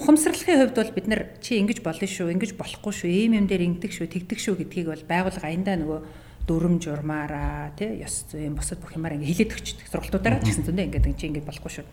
[0.00, 3.68] ухамсарлахын хувьд бол бид нар чи ингэж болно шүү, ингэж болохгүй шүү, ийм юм дээр
[3.68, 6.00] ингэдэг шүү, тэгдэг шүү гэдгийг бол байгуулга аяндаа нөгөө
[6.48, 10.86] дүрм журмаараа тий ёс зүйн бусад бүх юмар ингээ хилээд өгчдөг сургалтуудаараа ч гэсэн зөндөө
[10.90, 11.86] ингээд чи ингээ болохгүй шүү.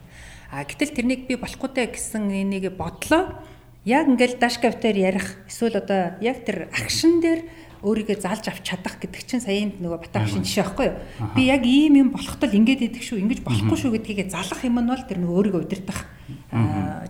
[0.49, 3.37] А гэтэл тэрнийг би болохгүй дэ гэсэн энийг бодлоо.
[3.85, 7.45] Яг ингээл дашкавтаар ярих эсвэл одоо яг тэр акшн дээр
[7.85, 10.97] өөрийгөө залж авч чадах гэдэг чинь саянд нөгөө батагшин жишээ байхгүй юу?
[11.31, 14.89] Би яг ийм юм болохтол ингээд идэх шүү, ингэж болохгүй шүү гэдгийг залах юм нь
[14.91, 15.99] бол тэр нөгөө өөрийгөө удирдах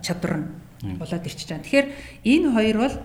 [0.06, 0.48] чадвар нь
[1.02, 1.66] болоод ирчихэж байгаа.
[1.66, 1.88] Тэгэхээр
[2.30, 2.96] энэ хоёр бол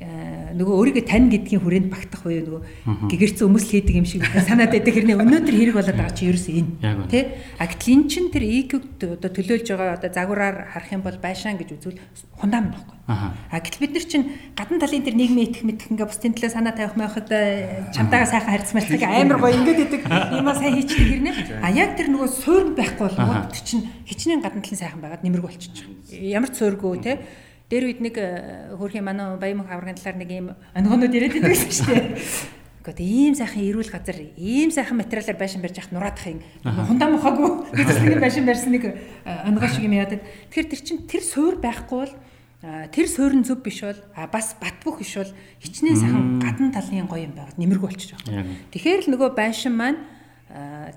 [0.00, 4.92] нөгөө өөрийгөө тань гэдгийн хүрээнд багтах буюу нөгөө гэгэрцэн өмсөл хийдэг юм шиг санаад байдаг
[4.92, 5.20] хэрнээ.
[5.20, 7.12] Өнөөдөр хэрэг болоод байгаа чи ерөөсөө энэ.
[7.12, 7.22] Тий
[7.60, 11.60] а гэтэл эн чин тэр EQ-г одоо төлөөлж байгаа одоо загвараар харах юм бол байшаан
[11.60, 12.00] гэж үзвэл
[12.40, 12.96] хундаам байхгүй.
[13.04, 14.22] А гэтэл бид нар чин
[14.56, 18.52] гадна талын тэр нийгмийн итгэх мэдэх ингээ бусдын төлөө санаа тавих байхад э, чамтайгаа сайхан
[18.56, 20.02] харьцмалцдаг амар гоё ингээд идэг.
[20.08, 21.34] Юмаа сайн хийчихдэг хэрнээ.
[21.60, 25.76] А яг тэр нөгөө суурь байхгүй бол чин хичнээн гадна талын сайхан байгаад нэмэрэг болчихж
[25.84, 27.16] байгаа ямар ч суурьгүй тий
[27.72, 31.88] Дээр үед нэг э, хөрхийн манай Баян хаврын талаар нэг ийм онгонууд яриад байдаг шүү
[31.88, 32.20] дээ.
[32.84, 36.44] Гэхдээ ийм сайхан эрүүл газар, ийм сайхан материалаар байшин барьж яхад нураадах юм.
[36.68, 37.72] Хундаа мохоогүй.
[37.72, 38.92] Гэтэл байшин барьсан нэг
[39.24, 40.20] онгоо шиг юм яадаг.
[40.52, 42.12] Тэгэхээр тэр чин тэр суур байхгүй бол
[42.92, 43.96] тэр суурин зөв биш бол
[44.28, 45.32] бас бат бөх биш бол
[45.64, 48.50] хичнээн сайхан гадна талын гоё юм байгаад нэмэргүй болчихж байгаа.
[48.74, 50.02] Тэгэхээр л нөгөө байшин маань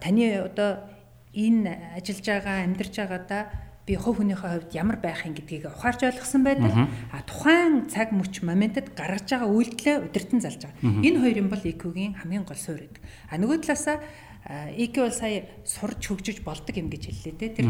[0.01, 0.89] таны одоо
[1.37, 6.41] энэ ажиллаж байгаа амьдарч байгаадаа би хувь хүнийхээ хувьд ямар байх юм гэдгийг ухаарч ойлгосон
[6.41, 6.73] байдаг.
[7.13, 11.05] А тухайн цаг мөч моментод гаргаж байгаа үйлдэлээ удирдан залж байгаа.
[11.05, 13.03] Энэ хоёр юм бол EQ-гийн хамгийн гол суурь гэдэг.
[13.29, 13.97] А нөгөө талаасаа
[14.73, 17.53] EQ бол сая сурч хөгжиж болдог юм гэж хэллээ те.
[17.61, 17.67] Тэр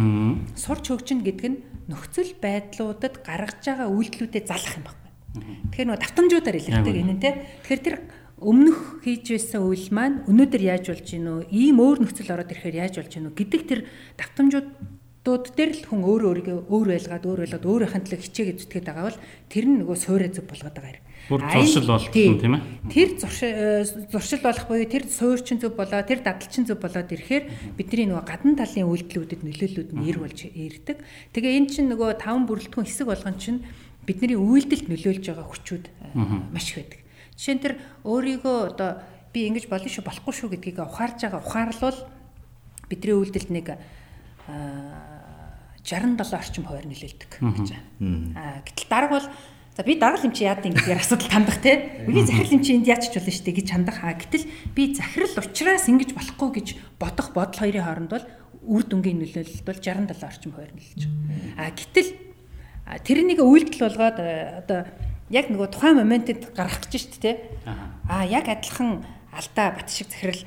[0.56, 1.60] сурч хөгжин гэдэг нь
[1.92, 5.04] нөхцөл байдлуудад гаргаж байгаа үйлдэлүүдэд залах юм байна.
[5.72, 7.32] Тэгэхээр нөгөө давтамжуудаар илэрдэг энэ те.
[7.64, 7.96] Тэгэхээр тэр
[8.40, 12.94] өмнөх хийж байсан үйл маань өнөөдөр яаж болж гинөө ийм өөр нөхцөл ороод ирэхээр яаж
[13.00, 13.80] болж гинөө гэдэг тэр
[14.20, 14.68] давтамжууд
[15.26, 19.06] дууд дээр л хүн өөрөө өөрийгөө өөр байлгаад өөр байлгаад өөрийнхөө төлөө хичээгээ зүтгээд байгаа
[19.10, 21.06] бол тэр нь нөгөө суурэ зүг болгоод байгаа юм.
[21.26, 22.62] Бүр зуршил юм тийм ээ.
[22.94, 28.22] Тэр зуршил болох буюу тэр суурчин зүг болоо тэр дадалчин зүг болоод ирэхээр бидний нөгөө
[28.22, 31.02] гадна талын үйлдэлүүдэд нөлөөллүүд нь ир болж ирдэг.
[31.34, 33.66] Тэгээ эн чинь нөгөө таван бүрэлдэхүүн хэсэг болгон чинь
[34.06, 35.86] бидний үйлдэлд нөлөөлж байгаа хүчүүд
[36.54, 37.02] маш их байдаг.
[37.34, 37.74] Жишээ нь тэр
[38.06, 39.02] өөрийгөө одоо
[39.34, 42.00] би ингэж болно шүү болохгүй шүү гэдгийг ухаарж байгаа ухаарлал
[42.86, 43.74] бидний үйлдэлд нэг
[45.86, 48.34] 67 орчим хувиар нөлөөлдөг гэж байна.
[48.34, 49.28] Аа гэтэл дарга бол
[49.78, 52.02] за би дарга юм чи яад ингэхээр асуудал тандах те.
[52.10, 54.02] Үний захирал юм чи энд яач ч болно дээ гэж хандах.
[54.02, 56.68] Аа гэтэл би захирал ухраас ингэж болохгүй гэж
[56.98, 58.26] бодох бодол хоёрын хооронд бол
[58.66, 61.70] үр дүнгийн нөлөөлөлт бол 67 орчим хувиар нөлөөлж байгаа.
[61.70, 62.10] Аа гэтэл
[63.06, 64.18] тэрнийг үйлдэл болгоод
[64.66, 64.80] одоо
[65.30, 67.32] яг нөгөө тухайн моментод гаргах гэж дээ те.
[68.10, 70.42] Аа яг адилхан алдаа бат шиг захирал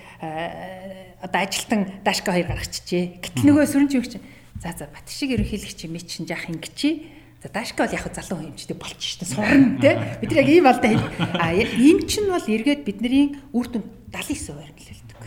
[1.22, 3.22] одоо ажилтан дашка хоёр гаргачихжээ.
[3.22, 4.24] Гэтэл нөгөө сүрэн чивч чинь
[4.62, 7.07] За за бат шиг ерөнхийлөгч юм чинь жаах ингэчи.
[7.42, 10.18] За дашка бол яг залуу хэмжтэй болчих штэ сурна те.
[10.18, 11.07] Бид яг ийм алдаа хийх.
[11.38, 15.23] А ийм чинь бол эргээд бидний үр дүн 79% нөлөөлдөг.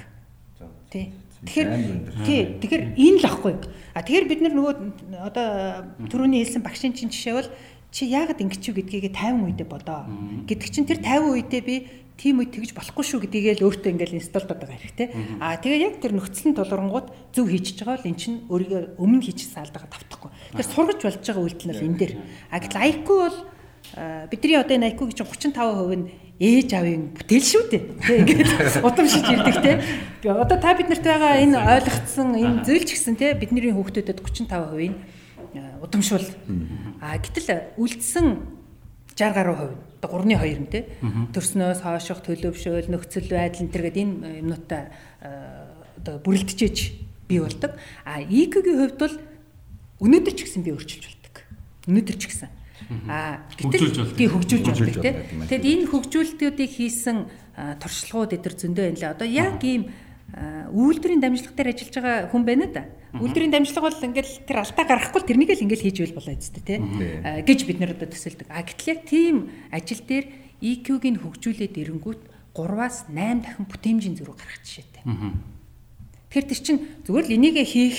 [0.91, 1.13] Тий.
[1.47, 1.69] Тэгэхээр
[2.27, 2.41] тий.
[2.59, 3.55] Тэгэхээр энэ л ахгүй.
[3.95, 4.75] А тэгэхээр бид нар нөгөө
[5.23, 5.47] одоо
[6.11, 7.49] түрүүний хэлсэн багшийн чинь жишээ бол
[7.91, 10.07] чи яагаад ингэч үү гэдгийг 50 үедээ бодоо.
[10.47, 11.75] Гэдэг чинь тэр 50 үедээ би
[12.15, 15.07] тийм үед тэгж болохгүй шүү гэдгийг л өөртөө ингээл инсталлдод байгаа хэрэгтэй.
[15.41, 19.65] Аа тэгээ яг тэр нөхцөлийн тулгуур зөв хийчихэж байгаа бол эн чинь өөрийгөө өмнө хийчихсэн
[19.65, 20.29] алдаага тавтахгүй.
[20.53, 22.13] Тэгэхээр сургаж болж байгаа үйлдэл нь энэ дээр.
[22.53, 23.37] А гэтэл IQ бол
[24.29, 26.05] бидний одоо энэ IQ гэж 35% нь
[26.41, 27.83] ээж авийн бүтээл шүү дээ.
[28.05, 28.49] Тэ ингээд
[28.87, 29.73] удамшиж ирдэг те.
[30.25, 34.93] Одоо та бид нарт байгаа энэ ойлгогдсон энэ зүйл ч гэсэн те бидний хүүхдүүдэд 35%
[34.93, 34.97] нь
[35.81, 36.25] удамшуул.
[37.01, 38.27] А гэтэл үлдсэн
[39.15, 40.83] 60 гаруй хувь одоо 3-ны 2 нь тий
[41.35, 44.83] төрснөөс хоошох төлөвшөөл нөхцөл байдал энэ төргээд энэ юмнуудаа
[46.01, 46.77] одоо бүрэлдэжээж
[47.27, 47.77] бий болдог.
[48.05, 49.15] А EQ-гийн хувьд бол
[50.01, 51.35] өнөөдөр ч гэсэн би өөрчилж болдог.
[51.85, 52.49] Өнөөдөр ч гэсэн.
[53.07, 55.13] А гэтэл тий хөгжүүлж болдог тий.
[55.47, 57.17] Тэгэд энэ хөгжүүлэлтүүдийг хийсэн
[57.77, 59.13] туршлагууд эдэр зөндөө юм лээ.
[59.13, 59.93] Одоо яг ийм
[60.33, 62.83] үйлдвэрийн дамжлагтаар ажиллаж байгаа хүн байна да.
[63.11, 66.79] Үйлдвэрийн дамжлага бол ингээл тэр алдаа гарахгүй тэрнийг л ингээл хийж ивэл болоо зү тэ
[67.43, 68.47] гэж бид нар одоо төсөөлдөг.
[68.47, 68.71] А яг
[69.03, 70.25] тийм ажил дээр
[70.61, 72.21] EQ-г нь хөгжүүлээд ирэнгүүт
[72.55, 75.03] 3-аас 8 дахин бүтээмжийн зөрүү гарах жишээтэй.
[76.31, 77.97] Тэгэхээр тэр чинь зүгээр л энийгээ хийх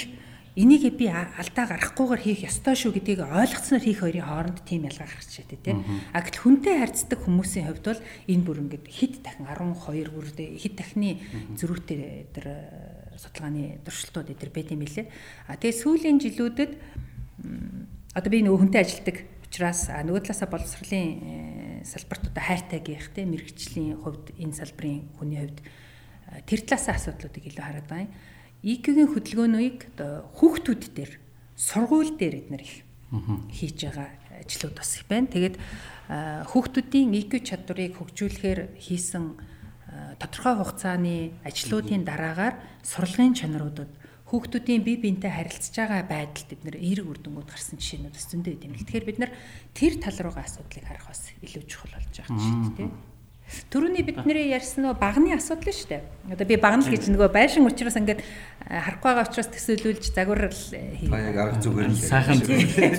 [0.56, 5.40] энийг би алдаа гарахгүйгээр хийх ёстой шүү гэдгийг ойлгоцсноор хийх хоёрын хооронд тийм ялгаа гарч
[5.40, 5.76] шээ тий.
[6.12, 10.74] А гэтэл хүнтэй харьцдаг хүмүүсийн хувьд бол энэ бүр ингээд хэд дахин 12 бүр хэд
[10.76, 11.10] дахины
[11.56, 12.00] зөрүүтэй
[12.36, 12.46] тэр
[13.22, 15.06] судалгааны туршилтууд эдэр байт юм билээ.
[15.46, 16.72] А тэгээ сүүлийн жилүүдэд
[18.18, 19.16] одоо би нөгөө хүнтэй ажилдаг
[19.46, 25.38] учраас нөгөө талаасаа боловсролын э, салбарт одоо хайртай гэх те мэрэгчлийн хувьд энэ салбарын хүний
[25.46, 25.60] хувьд
[26.48, 28.10] тэр талаасаа асуудлуудыг илүү хараад байна.
[28.62, 31.12] EQ-гийн хөдөлгөөнийг одоо хүүхдүүд дээр
[31.56, 32.74] сургууль дээр эднэр их
[33.52, 34.08] хийж байгаа
[34.40, 35.28] ажлууд бас их байна.
[35.28, 35.56] Тэгээд
[36.48, 39.36] хүүхдүүдийн EQ чадварыг хөгжүүлэхээр хийсэн
[40.18, 43.90] тодорхой хугацааны ажлуудын дараагаар сурлагын чанаруудад
[44.32, 48.52] хүүхдүүдийн бие биентэй харилцаж байгаа байдалд бид нэр эерэг үр дүнгууд гарсан жишээнүүд бас зөндөө
[48.56, 48.80] идэм л.
[48.88, 49.32] Тэгэхээр бид нар
[49.76, 52.90] тэр тал руугаа асуудлыг харах бас илүү чухал болж байгаа шиг тийм.
[53.68, 56.32] Төрөний бидний ярьсан нөгөө багны асуудал шүү дээ.
[56.32, 58.24] Одоо би багнал гэж нөгөө байшин учраас ингээд
[58.64, 61.12] харахгүй байгаа учраас төсөөлүүлж загвар хий.
[61.12, 62.96] Яг арга зүгээр л сайхан зүрхлээ.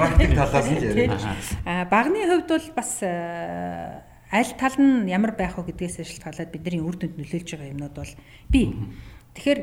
[0.00, 1.20] Практик талаас нь яриа.
[1.68, 3.04] А багны хувьд бол бас
[4.30, 8.14] аль тал нь ямар байх вэ гэдгээс шалтгаалаад бидний үр дүнд нөлөөлж байгаа юмнууд бол
[8.46, 8.62] би.
[9.34, 9.60] Тэгэхээр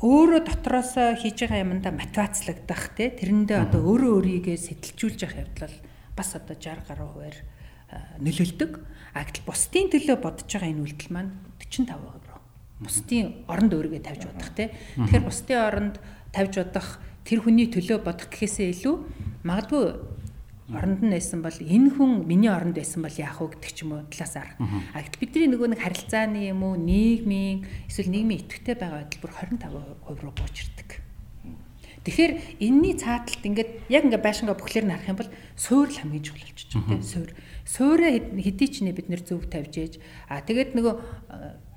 [0.00, 5.76] өөрөө дотроос хийж байгаа юмдаа мотивацлагдах тий тэрэндээ одоо өөрөө өөрийгөө сэтэлжүүлж явах явдал
[6.16, 7.36] бас одоо 60 гаруй хувиар
[8.20, 8.72] нөлөөлдөг.
[9.12, 12.40] А гэтэл бусдын төлөө бодож байгаа энэ үйлдэл маань 45% руу.
[12.80, 14.68] Бусдын оронд өөрийгөө тавьж бодох тий.
[14.96, 15.94] Тэгэхээр бусдын оронд
[16.32, 16.88] тавьж бодох
[17.28, 18.94] тэр хүний төлөө бодох гэхээсээ илүү
[19.44, 19.84] магадгүй
[20.72, 23.92] оронд нь байсан бол энэ хүн миний оронд байсан бол яах вэ гэдэг ч юм
[23.96, 24.08] уу?
[24.08, 24.56] Талаас арга.
[24.96, 30.22] А гэтэл бидний нөгөө нэг харилцааны юм уу нийгмийн эсвэл нийгмийн идэвхтэй байгаа бүр 25%
[30.24, 31.02] руу буучирдаг.
[32.02, 36.26] Тэгэхээр энэний цааталт ингээд яг ингээд байшингаа бүхлээр нь харах юм бол суурь л хамгийн
[36.26, 37.32] чухал болчихж байгаа тийм суурь.
[37.62, 38.08] Суурэ
[38.42, 39.94] хэдий ч нэ бид нэр зөв тавьж ээж.
[40.26, 40.94] А тэгээд нөгөө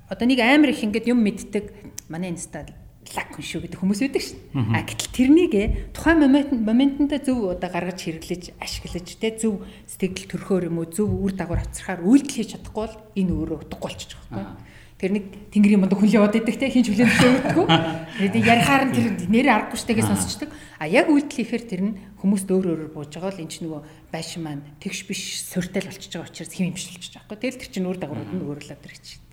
[0.10, 1.70] одоо нэг амар их ингээд юм мэддэг.
[2.10, 2.66] Манай инста
[3.14, 4.40] лак хүн шүү гэдэг хүмүүс үүдэг шин.
[4.74, 5.54] А гэтэл тэрнийг
[5.94, 11.12] тухайн момент моментонд зөв одоо гаргаж хэрэглэж ашиглаж те зөв сэтгэл төрхөөр юм уу зөв
[11.14, 14.58] үр дагавар авчрахаар үйлдэл хийж чадахгүй бол энэ өөрөө утгагүй болчих жоохоо.
[14.96, 17.68] Тэр нэг тэнгэрийн мундаг хүн яваад идэх те хинч хүлэн зөвшөөрдөггүй.
[18.16, 20.50] Тэгээд ярихаар нь тэр нэрээ аргагүй штэ гэж сонсчдаг.
[20.80, 23.82] А яг үйлдэл хийхээр тэр нь хүмүүст өөр өөрөөр бууж байгаа л энэ ч нөгөө
[24.16, 27.44] байшин маань тэгш биш суурьтай л болчихж байгаа учраас хэм имшилж байгаа байхгүй.
[27.44, 29.24] Тэгэл тэр чинь өөр дагаврууд нь өөрлөд ирэх чинь.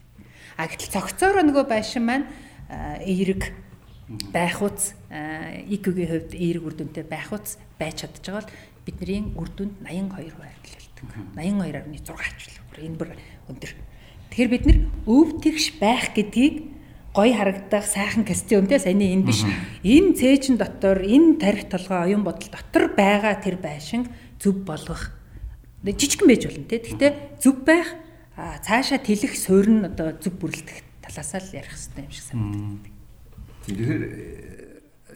[0.59, 2.27] А гэтэл цогцоороо нөгөө байшин маань
[3.05, 3.53] эерэг
[4.33, 8.53] байх уц ИК-гийн хувьд эерэг үр дүнтэй байх уц байж чадж байгаа бол
[8.85, 11.07] бидний үр дүнд 82% арилжуулдаг.
[11.37, 12.83] 82.6 ачлаа.
[12.83, 13.11] Энэ бүр
[13.49, 13.73] өндөр.
[14.33, 16.57] Тэгэхээр бид нэр өв тэгш байх гэдгийг
[17.12, 19.45] гой харагдах сайхан костюмтэй саяны энэ биш.
[19.85, 24.09] Энэ цээжин дотор энэ тарих толгой оюун бодол дотор байгаа тэр байшин
[24.41, 25.12] зөв болгох
[25.85, 26.81] жижигэн байж болно те.
[26.81, 27.89] Гэхдээ зөв байх
[28.64, 32.91] цаашаа тэлэх суурь нь одоо зөв бүрлдэх талаас л ярих хэрэгтэй юм шиг санагдав.
[33.69, 34.03] Тэгэхээр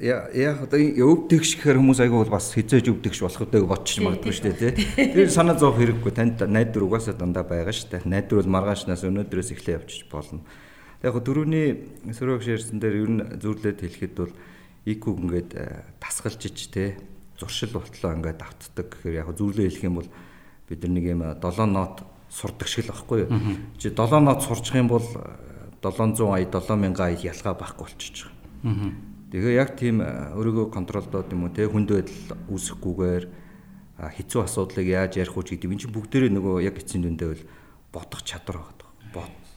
[0.01, 4.45] яг одоо өвдөгш гэхээр хүмүүс айгүй бол бас хизээж өвдөгш болох гэдэг бодчих магадгүй шүү
[4.53, 5.13] дээ тий.
[5.17, 8.05] Тэр санаа зовх хэрэггүй танд найдвар угаасаа дандаа байгаа шүү дээ.
[8.05, 10.45] Найдвар бол маргаашнаас өнөөдрөөс эхлээ явчих болно.
[11.01, 14.33] Яг түрүүний сөрөг ширсэн дээр ер нь зүрлээд хэлэхэд бол
[14.85, 15.51] ИК ингээд
[16.01, 16.97] тасгалж ич тий
[17.41, 20.09] зуршил болтлоо ингээд автдаг гэхээр яг зүрлээ хэлэх юм бол
[20.69, 23.33] бид нар нэг юм 7 нот сурдаг шиг л багхгүй юу.
[23.81, 25.05] Чи 7 нот сурчих юм бол
[25.83, 28.93] 700 ая 7000 ая ялгаа байхгүй болчихж байгаа.
[29.33, 33.25] Тэгээ яг тийм өөрийгөө контролдоод юм уу те хүнд байдал үүсэхгүйгээр
[33.97, 37.45] хэцүү асуудлыг яаж ярих вэ гэдэг юм чинь бүгдээрээ нөгөө яг эцсийн дүндээ бол
[37.93, 38.77] бодох чадвар байгаа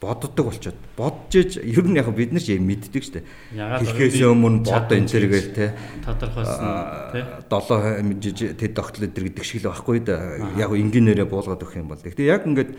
[0.00, 3.20] боддог болчоод бодж иж ер нь яг бид нар ч юм мэддэг штэ.
[3.52, 5.76] Хэлхээс өмнө бод энэ төр гээл те.
[6.00, 7.20] Тодорхойлсон те.
[7.52, 10.40] 7 тэд тогтол өдр гэдэг шиг л байхгүй да.
[10.56, 12.00] Яг инженерээ буулгаад өгөх юм бол.
[12.00, 12.72] Гэтэ яг ингээд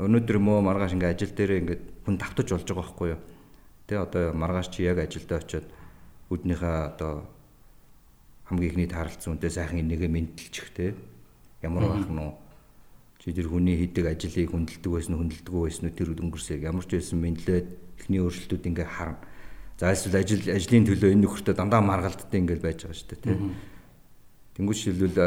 [0.00, 3.20] өнөөдөр мөө маргааш ингээд ажил дээрээ ингээд хүн давтаж болж байгаа байхгүй юу.
[3.86, 5.66] Тэ одоо маргааш чи яг ажилдаа очиод
[6.30, 7.26] өднийхээ одоо
[8.46, 10.94] хамгийн ихний тааралцсан үнтэй сайхан энийгээ мэдлчих те.
[11.62, 12.34] Ямар байх нь уу?
[13.22, 16.98] Чи тэр хүний хийдэг ажлыг хүндэлдэг байсан уу, хүндэлдэггүй байсан уу тэр өнгөрсөйг ямар ч
[16.98, 17.66] байсан мэдлээд
[18.02, 19.22] эхний өөрчлөлтүүд ингээ харна.
[19.78, 23.54] За эсвэл ажил ажлын төлөө энэ нөхөртөө дандаа маргалддаг ингээл байж байгаа шүү дээ тийм.
[24.58, 25.18] Тэнгүүч шилбэл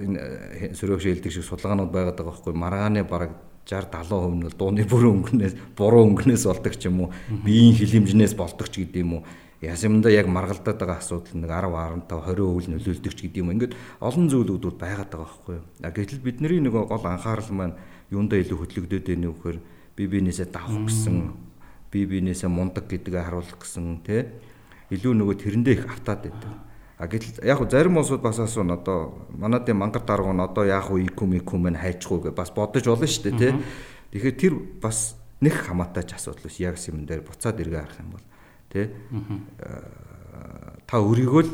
[0.00, 3.32] энэ сөрөг шилдэг шиг судалгаанууд байгаад байгаа байхгүй маргааны бараг
[3.66, 7.10] 60 70% нь дууны бүрэн өнгөнөөс буруу өнгөнөөс болдог ч юм уу
[7.46, 9.22] биеийн хилэмжнээс болдог ч гэдэг юм уу
[9.62, 11.70] ясамда яг маргалдаад байгаа асуудал нэг 10
[12.10, 13.52] 15 20% нөлөөлдөг ч гэдэг юм.
[13.54, 15.64] Ингээд олон зүйлүүд бол байгаад байгаа байхгүй юу.
[15.86, 17.78] Гэтэл бидний нэг гол анхаарал маань
[18.10, 19.58] юундаа илүү хөтлөгдөд байна вэ гэхээр
[19.94, 21.16] бие биенээсээ давах гэсэн
[21.94, 24.26] бие биенээсээ мундаг гэдгээ харуулах гэсэн тий
[24.90, 26.52] илүү нөгөө тэрэндээ их автаад байдаг.
[27.02, 30.86] А гэтэл яг хөө зарим улсууд бас асуун одоо манайдын мангар дарга нь одоо яг
[30.86, 33.52] хөө IQ IQ мэн хайчихгүй гэж бас бодож болно шүү дээ тий.
[34.14, 38.14] Тэгэхээр тэр бас нэг хамаатай ч асуудал биш яг юм дээр буцаад эргээ харах юм
[38.14, 38.26] бол
[38.70, 38.86] тий.
[40.86, 41.50] Та өөрийгөө л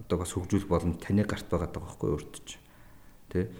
[0.00, 2.56] одоо бас хөгжүүлэх боломж таны гарт байгаа даа байхгүй өөртөө ч
[3.36, 3.52] тий.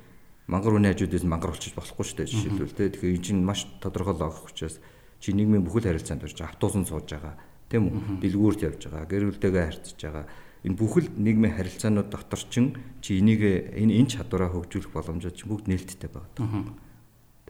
[0.48, 2.88] Мангар үний хажуудаас мангар болчих болохгүй шүү дээ жишээлбэл тий.
[2.96, 4.80] Тэгэхээр энэ чинь маш тодорхой логик учраас
[5.20, 7.36] чи нийгмийн бүхэл харилцаанд орж автобусан сууж байгаа
[7.68, 10.24] тийм үү дэлгүүрт явж байгаа гэр бүлтэйгээ харьцаж байгаа
[10.64, 12.72] энэ бүхэл нийгмийн харилцаанууд дотор ч
[13.04, 16.72] чи энийг энэ энэ чадвараа хөгжүүлэх боломжууд чинь бүгд нээлттэй байгаа.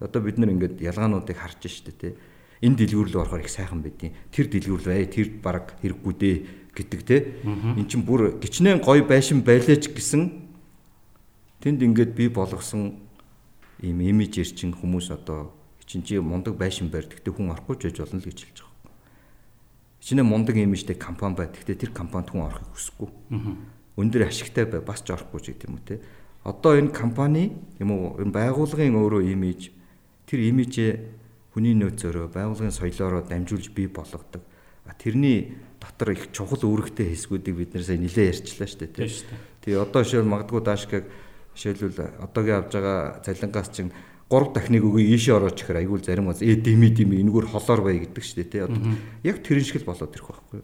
[0.02, 2.18] Одоо бид нэр ингээд ялгаануудыг харж штэ тэ.
[2.58, 6.36] Энэ дэлгүүр рүү орохоор их сайхан байдیں۔ Тэр дэлгүүр л бай, тэр баг хэрэггүй дээ
[6.74, 7.16] гэдэг тэ.
[7.46, 10.22] Эн чинь бүр гिचнээ гой байшин байлаач гэсэн
[11.62, 12.98] тэнд ингээд би болгосон
[13.78, 15.54] ийм имижэр чинь хүмүүс одоо
[15.86, 18.58] чинь чи мундаг байшин барь гэхдээ хүн орохгүй ч байж болно л гэж хэлж
[20.04, 21.48] Чинээ мундаг имижтэй компани бай.
[21.48, 23.08] Гэхдээ тэр компанид хүн орохыг хүсэхгүй.
[23.96, 26.04] Өндөр ашигтай бай бас ч орохгүй ч гэдэг юм уу те.
[26.44, 29.72] Одоо энэ компани юм уу энэ байгууллагын өөрөө имиж
[30.28, 30.92] тэр имижээ
[31.56, 34.44] хүний нөөцөөрөө байгууллагын соёлоороо дамжуулж бий болгодог.
[34.84, 39.08] А тэрний дотор их чухал үүрэгтэй хэсгүүдийг бид нэр сайн нилээ ярьчлаа шүү дээ тийм.
[39.64, 41.08] Тэгээ одоо шил магадгүй даашкаг
[41.56, 43.88] жишээлбэл одоогийн авж байгаа цалингаас чинь
[44.34, 48.02] 3 дахныг өгөө ийшээ орооч гэхээр айгүй зарим газ ээ дими дими энэгээр холоор бай
[48.02, 48.62] гэдэг шүү дээ тий.
[48.66, 48.82] Одоо
[49.22, 50.60] яг тэрэн шиг л болоод ирэх байхгүй.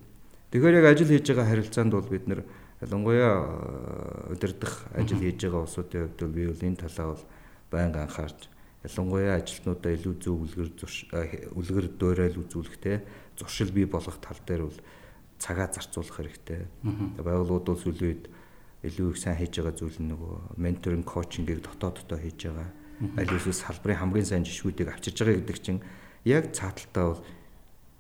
[0.51, 2.43] Тэгэхээр яг ажил хийж байгаа харилцаанд бол бид нэр
[2.83, 7.25] ялангуяа э, удирдах ажил хийж байгаа улсуудын хувьд бол би бол энэ талаа бол
[7.71, 8.41] байнга анхаарч
[8.83, 10.71] ялангуяа ажилтнуудаа илүү зөв үлгэр
[11.14, 13.07] э, үлгэр дуурайл үзүүлэх те
[13.39, 14.79] зуршил бий болгох тал дээр бол
[15.39, 16.66] цагаа зарцуулах хэрэгтэй.
[17.23, 18.25] Байгууллагууд бол сүүлийн үед
[18.83, 22.68] илүү их сайн хийж байгаа зүйл нь нөгөө менторинг коучингийг дотооддоо хийж байгаа
[23.16, 25.80] аль эсвэл салбарын хамгийн сайн жишгүүдийг авчирж байгаа гэдэг чинь
[26.24, 27.22] яг цааталтаа бол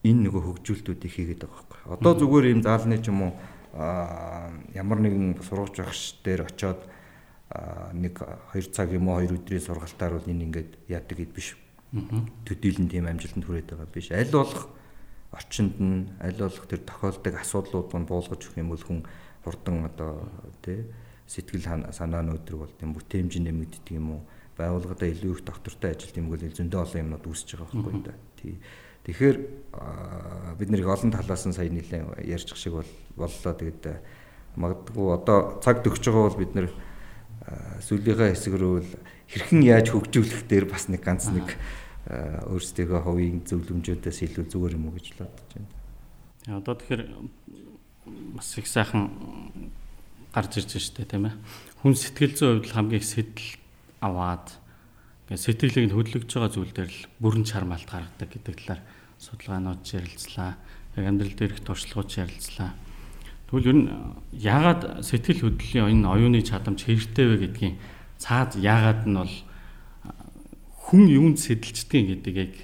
[0.04, 1.80] энэ нөгөө хөгжүүлэлтүүдийг хийгээд байгаа байхгүй.
[1.96, 3.32] Одоо зүгээр ийм заалны ч юм уу
[4.76, 6.80] ямар нэгэн сургууч багш дээр очиод
[7.96, 8.14] нэг
[8.52, 11.56] 2 цаг юм уу 2 өдрийн сургалтаар бол энэ ингээд яадаг гэд биш.
[12.44, 14.12] Төдийлөн тийм амжилтанд хүрээд байгаа биш.
[14.12, 14.68] Аль болох
[15.32, 19.00] орчинд нь аль болох тэр тохиолдог асуудлууд нь буулгаж өгөх юм бол хүн
[19.44, 20.26] хурдан одоо
[20.62, 20.84] тий
[21.30, 24.22] сэтгэл санаа нь өдрөг бол тийм бүтээмж нэмэгддэг юм уу
[24.60, 28.14] байгууллагада илүү их доктортой ажилт юм бол зөндөө олон юмнууд үүсэж байгаа байхгүй да.
[28.36, 28.54] Тий.
[29.08, 29.36] Тэгэхээр
[30.60, 33.52] бид нэр их олон талаас нь сая нэлээд ярьчих шиг бол боллоо.
[33.56, 33.84] Тэгээд
[34.60, 36.68] магадгүй одоо цаг төгсөж байгаа бол бид нэр
[37.80, 38.90] сүлийнхаа хэсэг рүү л
[39.30, 41.56] хэрхэн яаж хөгжүүлэх дээр бас нэг ганц нэг
[42.10, 45.70] өөрсдийнхөө хувийн зөвлөмжүүдээс илүү зүгээр юм уу гэж л бодож байна.
[46.60, 47.02] Одоо тэгэхээр
[48.34, 49.04] бас их сайхан
[50.34, 51.34] гарч ирж штэ тийм ээ.
[51.84, 53.59] Хүн сэтгэл зүйн хувьд хамгийн их сэтэл
[54.00, 54.56] аваад
[55.28, 58.82] ингээд сэтгэлийг нь хөдөлгөж байгаа зүйл дээр л бүрэн чармаалт гаргадаг гэдэг талаар
[59.20, 60.56] судалгаанууд ярилцлаа.
[60.96, 62.74] Яг амьдрал дээрх туршлагууд ярилцлаа.
[63.46, 63.88] Тэгвэл ер нь
[64.34, 67.74] яагаад сэтгэл хөдлөлийн энэ оюуны чадамж хэрэгтэй вэ гэдгийг
[68.18, 69.34] цаад яагаад нь бол
[70.90, 72.54] хүн юунд сэтэлждэг гэдгийг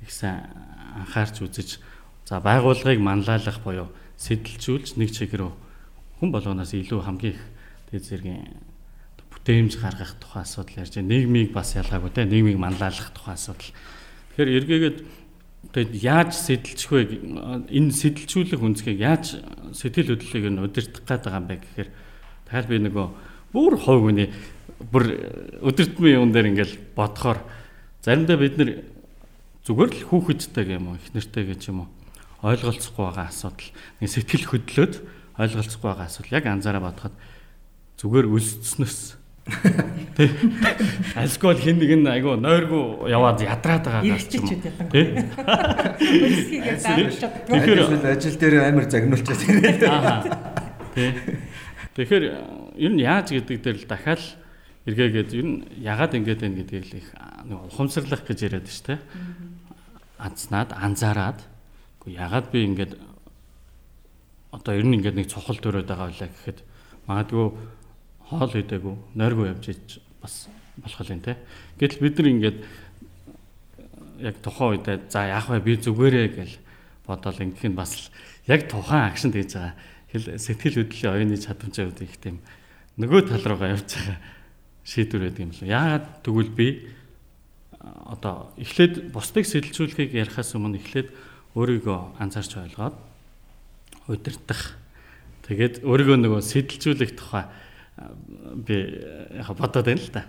[0.00, 0.48] их сайн
[0.96, 1.80] анхаарч үзэж
[2.24, 5.48] за байгууллагыг манлайлах буюу сэтэлжүүлж нэг чигээр
[6.18, 7.42] хүн болгоноос илүү хамгийн их
[7.92, 8.67] дээд зэргийн
[9.42, 11.08] бүтээмж гаргах тухай асуудал ярьж байна.
[11.14, 13.72] Нийгмийг бас ялгаагүй те нийгмийг манлайлах тухай асуудал.
[14.34, 14.98] Тэгэхээр эргээгээд
[15.72, 17.02] тэгээд яаж сэтэлчих вэ?
[17.70, 19.38] Энэ сэтэлжүүлэх үнцгийг яаж
[19.74, 21.88] сэтгэл хөдлөлийг нь удирдах гээд байгаа юм бэ гэхээр
[22.46, 23.06] дахиад би нөгөө
[23.52, 24.28] бүр хойг үний
[24.78, 25.04] бүр
[25.64, 27.40] өдөртмийн юм дээр ингээл бодохоор
[28.04, 28.70] заримдаа бид нэр
[29.66, 31.88] зүгээр л хүүхэдтэй юм уу их нэртэй гэж юм уу
[32.46, 33.68] ойлголцохгүй байгаа асуудал
[34.00, 34.94] нэг сэтгэл хөдлөөд
[35.42, 37.14] ойлголцохгүй байгаа асуудал яг анзаараа бодоход
[37.98, 39.17] зүгээр өлсцснөөс
[40.18, 40.28] Тэ.
[41.14, 44.46] Алкогол хин нэг нь айгу нойргу яваад ядраад байгаа гэх юм.
[44.90, 45.24] Тэ.
[47.48, 49.82] Тэгэхээр ажил дээр амар ирээд.
[49.88, 50.26] Аа.
[50.92, 51.14] Тэ.
[51.96, 52.24] Тэгэхээр
[52.76, 54.22] ер нь яаж гэдэг дээр л дахиад
[54.90, 57.08] эргээгээд ер нь ягаад ингэж байна гэдгийг л их
[57.46, 59.00] нэг ухамсарлах гэж яриад шүү дээ.
[60.18, 61.40] Анцнаад, анзаараад.
[62.08, 62.90] Ягаад би ингэж
[64.50, 66.58] одоо ер нь ингэж нэг цохол төрөөд байгаа вэ гэхэд
[67.04, 67.46] магадгүй
[68.28, 71.36] хоол идээгүй нойргүй явж иж бас болох юм те.
[71.80, 72.58] Гэтэл бид нар ингээд
[74.20, 76.54] яг тухайн үедээ за яах вэ би зүгээрээ гэл
[77.06, 78.10] бодоол ингэх нь бас
[78.46, 79.74] яг тухайн акшнд хийж байгаа
[80.12, 82.36] хэл сэтгэл хөдлөлийн оюуны чадамжаа үүд их тийм
[82.98, 84.18] нөгөө тал руугаа явж байгаа
[84.84, 85.64] шийдвэр байдаг юм л.
[85.64, 86.68] Яагаад тэгвэл би
[87.80, 91.08] одоо эхлээд бусдыг сэтэлжүүлэхийг ярихаас өмнө эхлээд
[91.54, 92.96] өөрийгөө анзаарч ойлгоод
[94.08, 94.74] удирдах
[95.46, 97.44] тэгээд өөрийгөө нөгөө сэтэлжүүлэх тухай
[98.54, 98.76] би
[99.34, 100.24] яг бодоод байна л да.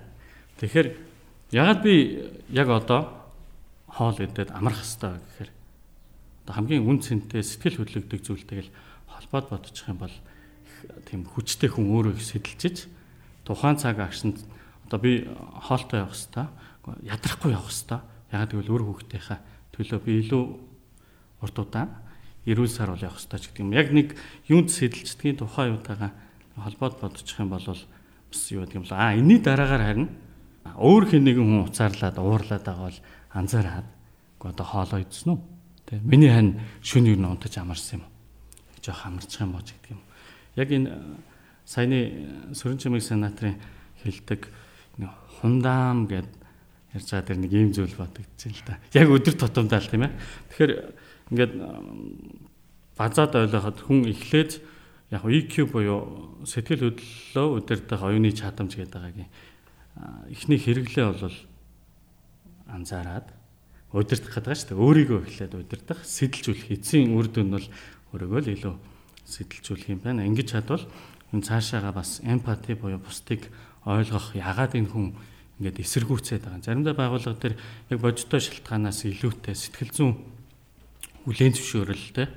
[0.60, 0.88] Тэгэхээр
[1.52, 1.96] ягаад би
[2.50, 3.10] яг одоо
[3.88, 5.52] хоол идээд амрах хэвээр гэхээр
[6.50, 8.74] хамгийн үн цэнтэй сэтгэл хөдлөгдөг зүйлтэйг л
[9.10, 10.16] холбоод бодчих юм бол
[11.06, 12.90] тийм хүчтэй хүн өөрөө их сэтэлжиж
[13.46, 14.42] тухайн цаг агшинд
[14.90, 15.26] одоо би
[15.66, 16.50] хоолтой явах хэвээр
[17.06, 18.02] ядрахгүй явах хэвээр
[18.34, 19.40] ягаад гэвэл өөр хүүхдийнхаа
[19.74, 20.44] төлөө би илүү
[21.42, 21.90] урт удаан
[22.46, 23.74] эрүүл сар бол явах хэвээр ч гэдэг юм.
[23.74, 24.08] Яг нэг
[24.48, 26.12] юунд сэтэлждгийн тухайн юутайгаа
[26.64, 30.10] холбоод бодчих юм бол бас юу гэдэг юм л аа энэний дараагаар харин
[30.76, 33.00] өөр хэн нэгэн хүн уцаарлаад уурлаад байгаа бол
[33.34, 33.88] анзаараад
[34.40, 35.40] одоо хоолоо идсэн үү?
[35.88, 38.14] Тэ миний хань шүн юу унтаж амарсан юм уу?
[38.84, 40.02] Жохо амарчих юм уу гэдэг юм.
[40.56, 40.90] Яг энэ
[41.66, 42.00] саяны
[42.54, 43.60] Сүрэн чимэг сенаторын
[44.04, 44.48] хэлдэг
[45.42, 46.28] хундаам гэд
[46.94, 48.80] ярьж байгаа тэр нэг ийм зүйл байна л да.
[48.94, 50.14] Яг өдөр тутамдаа л тийм ээ.
[50.52, 50.72] Тэгэхээр
[51.32, 51.54] ингээд
[52.98, 54.52] базаад ойлгоход хүн эхлээд
[55.10, 59.30] яг EQ буюу сэтгэл хөдлөлөө удирдах оюуны чадамж гэдэг байгаагийн
[60.30, 61.38] эхний хэрэглээ бол
[62.70, 63.28] анзаараад
[63.90, 64.84] удирдах гэдэг шүү дээ.
[64.86, 67.68] Өөрийгөө эхлээд удирдах, сэтэлжүүлэх эцсийн үр дүн бол
[68.14, 68.76] өөрийгөө л илүү
[69.26, 70.30] сэтэлжүүлэх юм байна.
[70.30, 70.86] Ингэж чадвал
[71.34, 73.50] энэ цаашаага бас эмпати буюу бусдыг
[73.90, 75.18] ойлгох ягаад энэ хүн
[75.58, 76.62] ингээд эсэргүүцээд байгаа.
[76.62, 77.56] Заримдаа байгууллага дээр
[77.90, 80.14] яг бодиттой шалтгаанаас илүүтэй сэтгэл зүйн
[81.26, 82.28] хүлээн зөвшөөрөлтэй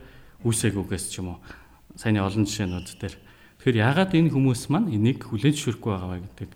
[0.42, 1.38] үүсээгүйгээс ч юм уу
[1.96, 3.14] саяны олон жишээнүүд дээр
[3.60, 6.50] тэгэхээр ягаад энэ хүмүүс маань энийг хүлээн зөвшөөрөхгүй байгаа вэ гэдэг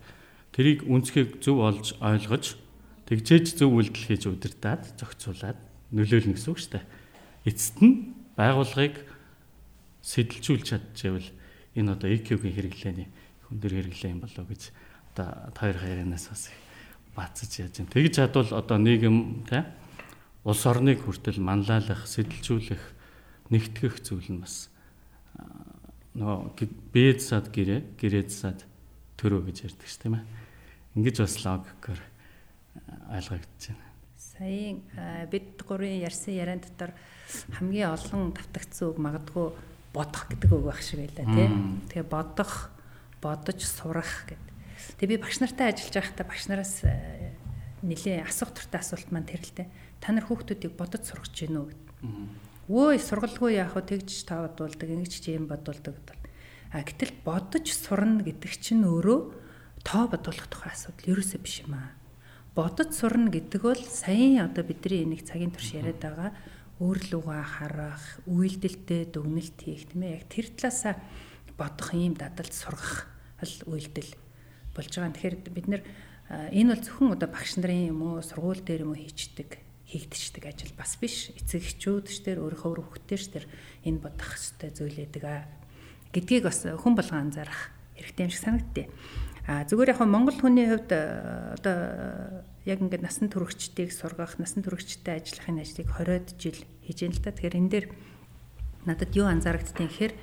[0.55, 2.57] тэрийг үнцгийг зөв олж ойлгож
[3.07, 5.59] Тэгжээж зөв үйлдэл хийж удирдаад зохицуулаад
[5.95, 6.85] нөлөөлнө гэсэн үг шүү дээ.
[7.47, 8.99] Эцэст нь байгууллагыг
[10.03, 11.31] сэтэлжүүлж чадчихвэл
[11.79, 13.07] энэ одоо EQ-гийн хэрэглээний
[13.47, 14.75] хүн дээр хэрэглээ юм болоо гэж
[15.15, 16.43] одоо хоёр хайрынаас бас
[17.15, 17.87] бацаж яаж юм.
[17.95, 19.63] Тэгж чадвал одоо нийгэм тий
[20.43, 22.83] улс орныг хүртэл манлайлах, сэтэлжүүлэх,
[23.55, 24.67] нэгтгэх зүйл нь бас
[26.17, 28.65] нөгөө бээд сад гэрээ, гэрээд сад
[29.21, 30.25] төрөө гэж ярьдаг ш тийм ээ.
[30.97, 32.01] Ингиж бас логикоор
[33.13, 33.87] ойлгогдож байна.
[34.17, 34.81] Саяын
[35.29, 36.97] бид гурийн ярьсан яриан дотор
[37.61, 39.47] хамгийн олон давтагдсан үг магадгүй
[39.93, 41.49] бодох гэдэг үг байх шиг байлаа тий.
[41.93, 42.73] Тэгээ бодох,
[43.21, 44.53] бодож сурах гэдэг.
[45.01, 46.75] Тэгээ би багш нартай ажиллаж байхдаа багш нараас
[47.81, 49.69] нэлээ асуух туртай асуулт маань тэр л дээ.
[50.01, 51.87] Та нар хүүхдүүдийг бодож сургаж гинөө гэдэг.
[52.67, 53.95] Өө сургалгүй яах вэ?
[53.95, 56.03] Тэгж та бодуулдаг, ингэж чи юм бодуулдаг.
[56.75, 59.21] А гэтэл бодож сурна гэдэг чинь өөрөө
[59.87, 61.15] тоо бодуулах тухай асуудал.
[61.15, 61.95] Ерөөсөө биш юм аа.
[62.59, 66.35] Бодож сурна гэдэг бол саяын одоо бидний энийг цагийн турш яриад байгаа
[66.83, 70.19] өөрлөгөө харах, үйлдэлтэй дүгнэлт хийх тийм ээ.
[70.19, 70.99] Яг тэр талаасаа
[71.55, 73.07] бодох ийм дадалд сургах
[73.47, 74.11] л үйлдэл
[74.75, 75.15] болж байгаа.
[75.15, 75.83] Тэгэхээр бид нэр
[76.51, 80.75] энэ бол зөвхөн одоо багш нарын юм уу сургууль дээр юм уу хийчдэг хийгдчихдэг ажил
[80.75, 81.31] бас биш.
[81.31, 83.45] Эцэг эхчүүд ч тэр өөрийнхөө хүүхдтэй ч тэр
[83.87, 85.47] энэ бодох хэвээр зүйл байдаг а
[86.11, 88.87] гэдгийг бас хүн болгон анзаарах хэрэгтэй юм шиг санагдтыг.
[89.47, 91.77] А зүгээр яг Монгол хүний хувьд одоо
[92.67, 97.31] яг ингээд насан туршидтыг сургах, насан туршидтай ажиллахын ажлыг 20-од жил хийж байна л та.
[97.31, 97.87] Тэгэхээр энэ дээр
[98.91, 100.15] надад юу анзаарагдтыг гэхээр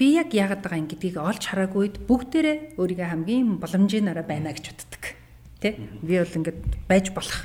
[0.00, 4.72] би яг яагаад байгаа юм гэдгийг олж хараагүйд бүгдээрээ өөрийгөө хамгийн боломжийн араа байна гэж
[4.72, 5.04] боддог.
[5.60, 5.76] Тэ?
[6.00, 7.44] Би бол ингээд байж болох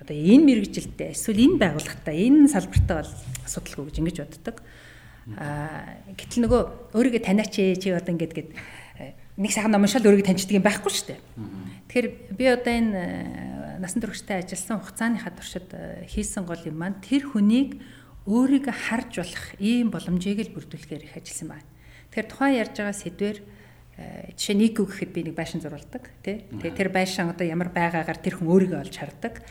[0.00, 4.56] одоо энэ мэрэгжилтэй эсвэл энэ байгууллагатай энэ салбартаа бол асуудалгүй гэж ингэж боддог.
[5.36, 6.60] Аа гэтэл нөгөө
[6.96, 8.50] өөрийгөө таниач чи одоо ингээд гээд
[9.40, 11.20] нэг сайхан номшол өөрийгөө таньчдаг юм байхгүй шүү дээ.
[11.88, 17.00] Тэгэхээр би одоо энэ э, насан туршидтай ажилласан хугацааныхаа туршид э, хийсэн гол юм маань
[17.00, 17.80] тэр хүнийг
[18.28, 21.68] өөрийгөө харж болох ийм боломжийг л бүрдүүлэхээр их ажилласан байна.
[22.12, 23.59] Тэгэхээр тухайн ярьж байгаа сэдвэр э,
[24.36, 26.48] жишээ нь IQ гэхэд би нэг байшин зурулдаг тий.
[26.48, 29.44] Тэгээ тэр байшин одоо ямар байгаагаар тэр хүн өөрийгөө олж хардаг.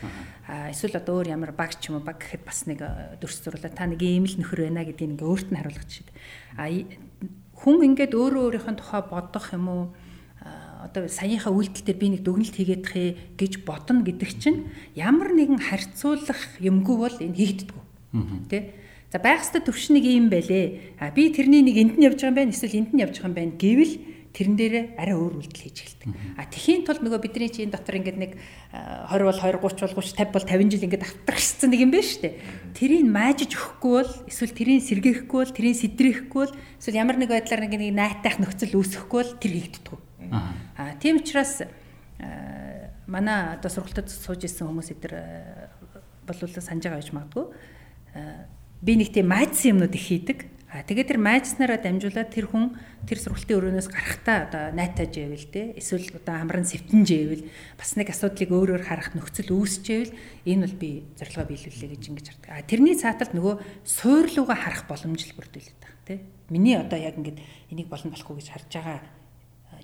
[0.50, 2.82] А эсвэл одоо өөр ямар баг ч юм уу баг гэхэд бас нэг
[3.22, 6.10] дөрс зурлаа та нэг ийм л нөхөр байна гэдгийг ингээ өөрт нь харуулж шít.
[6.58, 9.84] А хүн ингээд өөрөө өөрийнхөө тухай бодох юм уу
[10.80, 15.60] одоо саяынхаа үйлдэл дээр би нэг дүгнэлт хийгээд хээ гэж бодно гэдэг чинь ямар нэгэн
[15.60, 17.84] харьцуулах юмгүй бол энэ хийгддэггүй.
[18.48, 18.80] Тэ?
[19.12, 20.96] За байх ёстой төвшнийг юм байлээ.
[21.02, 23.28] А би тэрний нэг энд нь явж байгаа юм байна эсвэл энд нь явж байгаа
[23.28, 23.94] юм байна гэвэл
[24.30, 26.10] тэрэн дээрээ арай өөр үйлдэл хийж эхэлдэг.
[26.38, 28.32] А тэхийн тулд нөгөө бидний чинь дотор ингээд нэг
[29.10, 32.06] 20 бол 20 30 бол 30 50 бол 50 жил ингээд автрагчсан нэг юм байна
[32.06, 32.34] шүү дээ.
[32.78, 37.62] Тэрийг маажиж өгөхгүй бол эсвэл тэрийг сэргээхгүй бол тэрийг сэдрэхгүй бол эсвэл ямар нэг байдлаар
[37.66, 39.98] нэг нэг найтайх нөхцөл үүсэхгүй бол тэр хийгддэг.
[40.78, 41.66] Аа тийм учраас
[43.10, 45.12] манай одоо сургалтад сууж исэн хүмүүс эдэр
[46.22, 47.46] болвол санаж байгаа гэж магадгүй.
[48.78, 50.38] Би нэг тийм маажсан юмнууд их хийдэг
[50.70, 55.74] А тэгээд тэр майжснараа дамжуулаад тэр хүн тэр сургалтын өрөөнөөс гарахтаа одоо найтаж байвал те
[55.74, 57.42] эсвэл одоо амран сэвтэн жээвэл
[57.74, 60.14] бас нэг асуудлыг өөрөөр харах нөхцөл үүсчээвэл
[60.46, 62.50] энэ бол би зорилгоо биелүүлээ гэж ингэж хардаг.
[62.54, 66.22] А тэрний цааталт нөгөө суйрлууга харах боломж л бүрдүүлээд байгаа те.
[66.54, 67.42] Миний одоо яг ингэж
[67.74, 68.98] энийг болно болохгүй гэж харж байгаа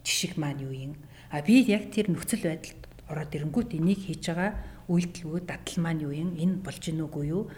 [0.06, 0.94] жишг маань юу юм?
[1.34, 4.54] А би яг тэр нөхцөл байдалд ороод ирэнгүүт энийг хийж байгаа
[4.86, 6.38] үйлдэлүүд дадал маань юу юм?
[6.38, 7.50] Энэ болж гинүүгүй юу?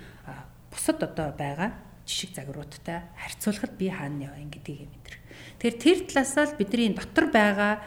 [0.73, 5.21] Бусад одоо байгаа жишг загваруудтай харьцуулахад би хаана яваа гэдгийг мэдэрх.
[5.61, 7.85] Тэгэхээр тэр талаасаа л бидний дотор байгаа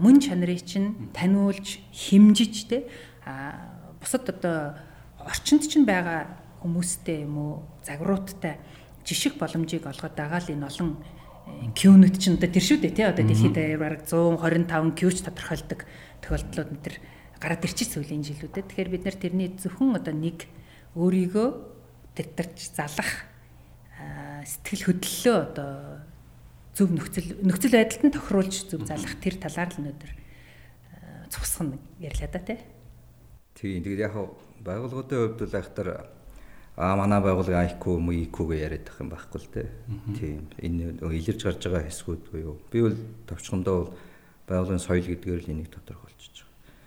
[0.00, 2.88] мөн чанарыг чинь таниулж, химжиж те
[3.28, 3.68] а
[4.00, 4.80] бусад одоо
[5.20, 6.32] орчинд чинь байгаа
[6.64, 7.52] хүмүүстэй юм уу
[7.84, 8.56] загваруудтай
[9.04, 10.90] жишг боломжийг олгоод байгаа л энэ олон
[11.76, 15.80] Q-нүд чинь одоо тэр шүү дээ тий одоо дэлхийд бараг 125 Q-ч тодорхойлдог
[16.24, 16.96] тохиолдлууд энэ төр
[17.40, 18.68] гараад ирчих сүүлийн жилүүдэд.
[18.70, 20.46] Тэгэхээр бид нар тэрний зөвхөн одоо нэг
[20.94, 21.48] өөрийгөө
[22.14, 23.29] тэтэрч залах
[24.44, 25.72] сэтгэл хөдлөлөө одоо
[26.74, 30.12] зөв нөхцөл нөхцөл байдалд нь тохируулж зөв залах тэр талаар л өнөөдөр
[31.30, 32.58] цусгана ярьлаа да тий.
[33.54, 34.14] Тийм тэгээд яг
[34.64, 35.88] байгууллагуудын хувьд бол айхтар
[36.76, 39.62] а манай байгууллагын IQ мө IQ-г яриад байх юм байхгүй л те.
[40.16, 40.48] Тийм.
[40.56, 42.96] Энэ илэрж гарч байгаа хэсгүүд буюу би бол
[43.28, 43.92] товчхондоо бол
[44.48, 46.44] байгууллагын соёл гэдгээр л энийг тодорхойлж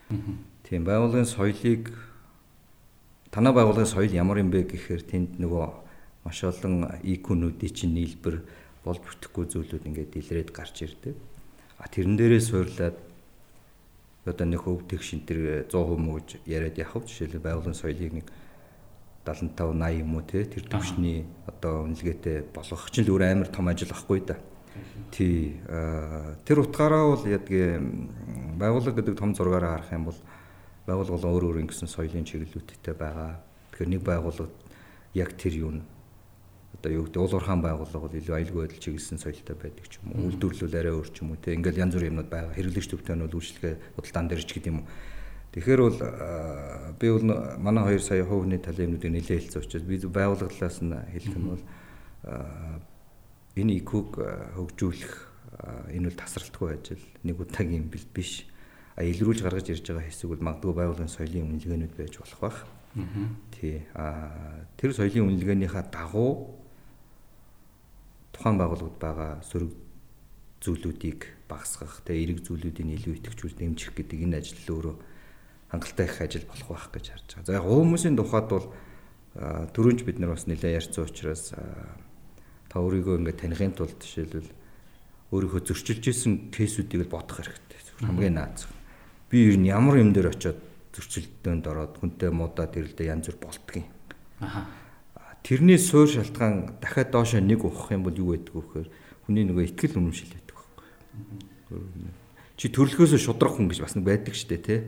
[0.09, 0.37] байгаа.
[0.65, 1.93] Тийм байгууллагын соёлыг
[3.29, 5.82] танай байгууллагын соёл ямар юм бэ гэхээр тэнд нөгөө
[6.23, 8.43] маш олон IQ-нүүдийн чинь нийлбэр
[8.83, 11.15] болж бүтэхгүй зүйлүүд ингээд илрээд гарч ирдэг.
[11.79, 12.97] А тэрэн дээрээ суурлаад
[14.23, 18.27] одоо нэг хөв тэгш энэ 100% мөж яриад явах жишээлбэл байгууллагын соёлыг нэг
[19.27, 23.67] 75 80 юм уу те тэр төвшний одоо үнэлгээтэй болгох чинь л өөр амар том
[23.67, 24.39] ажил байхгүй да.
[25.11, 25.59] Тий.
[26.47, 28.11] Тэр утгаараа бол ядгийн
[28.59, 30.19] байгууллага гэдэг том зургаараа харах юм бол
[30.87, 33.39] байгууллага бол өөр өөр ингэсэн соёлын чиглэлүүдтэй байгаа.
[33.71, 34.51] Тэгэхээр нэг байгууллага
[35.15, 35.71] яг тэр юу
[36.73, 40.13] одоо юу гэдэг уул уурхаан байгууллага бол илүү аюулгүй байдал чиглэсэн соёлтой байдаг ч юм
[40.13, 40.33] уу.
[40.33, 41.53] Үйлдвэрлэл арай өөр ч юм уу те.
[41.53, 42.53] Ингээл янз бүрийн юмнууд байгаа.
[42.57, 44.87] Хэрэглэгч төвтэй нь бол үйлчлэгээ худалдаан дээрч гэдэг юм уу
[45.53, 45.99] Тэгэхээр бол
[46.97, 47.25] би бол
[47.61, 51.45] манай хоёр сая хувийн талын юмнуудыг нэлээд хэлсэн учраас би байгууллага талаас нь хэлэх нь
[51.45, 51.63] бол
[53.53, 54.17] энэ ИК-г
[54.57, 55.13] хөгжүүлэх
[55.93, 58.49] энэ бол тасралтгүй ажил нэг удаагийн бил биш.
[58.97, 62.57] А илрүүлж гаргаж ирж байгаа хэсэг бол магадгүй байгууллагын соёлын үнэлгээнүүд байж болох байх.
[63.53, 63.85] Тий.
[63.93, 66.62] А тэр соёлын үнэлгээнийхаа дагуу
[68.33, 69.71] тухайн байгууллагууд байгаа сөрөг
[70.63, 74.95] зүйлүүдийг багасгах, тэгээ эерэг зүйлүүдийн илүү идэвхжүүл дэмжих гэдэг энэ ажил өөрөө
[75.69, 77.47] хангалттай их ажил болох байх гэж харж байгаа.
[77.47, 78.67] За яг хүмүүсийн тухайд бол
[79.33, 84.49] түрүүнч бид нар бас нэлээд ярьсан учраас та өөрийгөө ингээд танихын тулд жишээлбэл
[85.33, 87.81] өөрийнхөө зөрчилж исэн кейсүүдийг л бодох хэрэгтэй.
[88.05, 88.65] Хамгийн наад.
[89.29, 90.61] Би ер нь ямар юм дээр очиод
[90.93, 93.89] зөрчилдөөнд ороод хүнтэй муудаад ирэлдэ янз бүр болтгийн.
[94.45, 94.69] Аха.
[95.43, 98.89] Тэрний суур шалтгаан дахиад доошоо нэг ухах юм бол юу байдаг вэ гэхээр
[99.27, 102.09] хүний нөгөө ихтгэл үнэмшил байдаг байхгүй.
[102.55, 104.79] Чи төрлөхөөсөө шудрах хүн гэж бас нэг байдаг штэ тий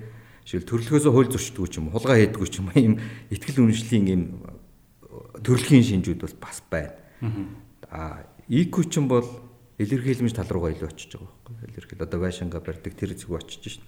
[0.45, 2.93] Жишээл төрлөхөөсөө хууль зөрчдөг ч юм уу, хулгай хийдэггүй ч юм уу, ийм
[3.33, 4.21] ихтгэл үнэмшлийн ийм
[5.41, 6.93] төрөлхийн шинжүүд бол бас байна.
[7.89, 9.25] Аа, IQ ч юм бол
[9.81, 11.65] илэрхийлэмж тал руугаа илүү очиж байгаа байхгүй.
[11.65, 13.85] Илэрхийл одоо байшинга барьдаг тэр зүг очиж шин.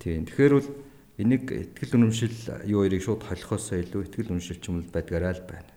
[0.00, 0.24] Тийм.
[0.24, 0.68] Тэгэхээр бол
[1.20, 2.32] энийг ихтгэл үнэмшил
[2.64, 5.75] юу хоёрыг шууд холихоосоо илүү ихтгэл үнэмшил ч юм бол байдгаараа л байна.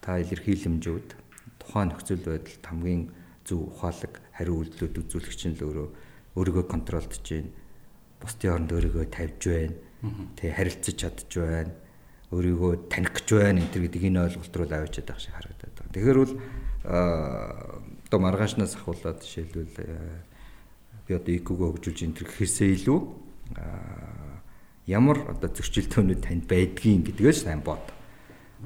[0.00, 1.08] Та илэрхийлэмжүүд
[1.60, 3.02] тухайн нөхцөл байдалд хамгийн
[3.44, 5.88] зөв ухаалаг хариу үйлдэлүүд үзүүлэх чинь л өөрөө
[6.40, 7.52] өөрийгөө контролдож чинь
[8.16, 9.76] бусдын оронд өөрийгөө тавьж байна.
[10.40, 11.72] Тэгээ харилцаж чадж байна.
[12.32, 15.92] Өөрийгөө таних гэж байна энэ гэдэг энэ ойлголт руу авчиад байх шиг харагдаад байна.
[15.92, 16.34] Тэгэхээр бол
[16.80, 19.76] одоо маргаашнаас ахуулаад жишээлбэл
[21.04, 23.00] би одоо ИК-гөө хөгжүүлж энэ төр гэхээсээ илүү
[24.88, 27.82] ямар одоо зөрчилдөөнүүд танд байдгийг гэдгээс сайн бод.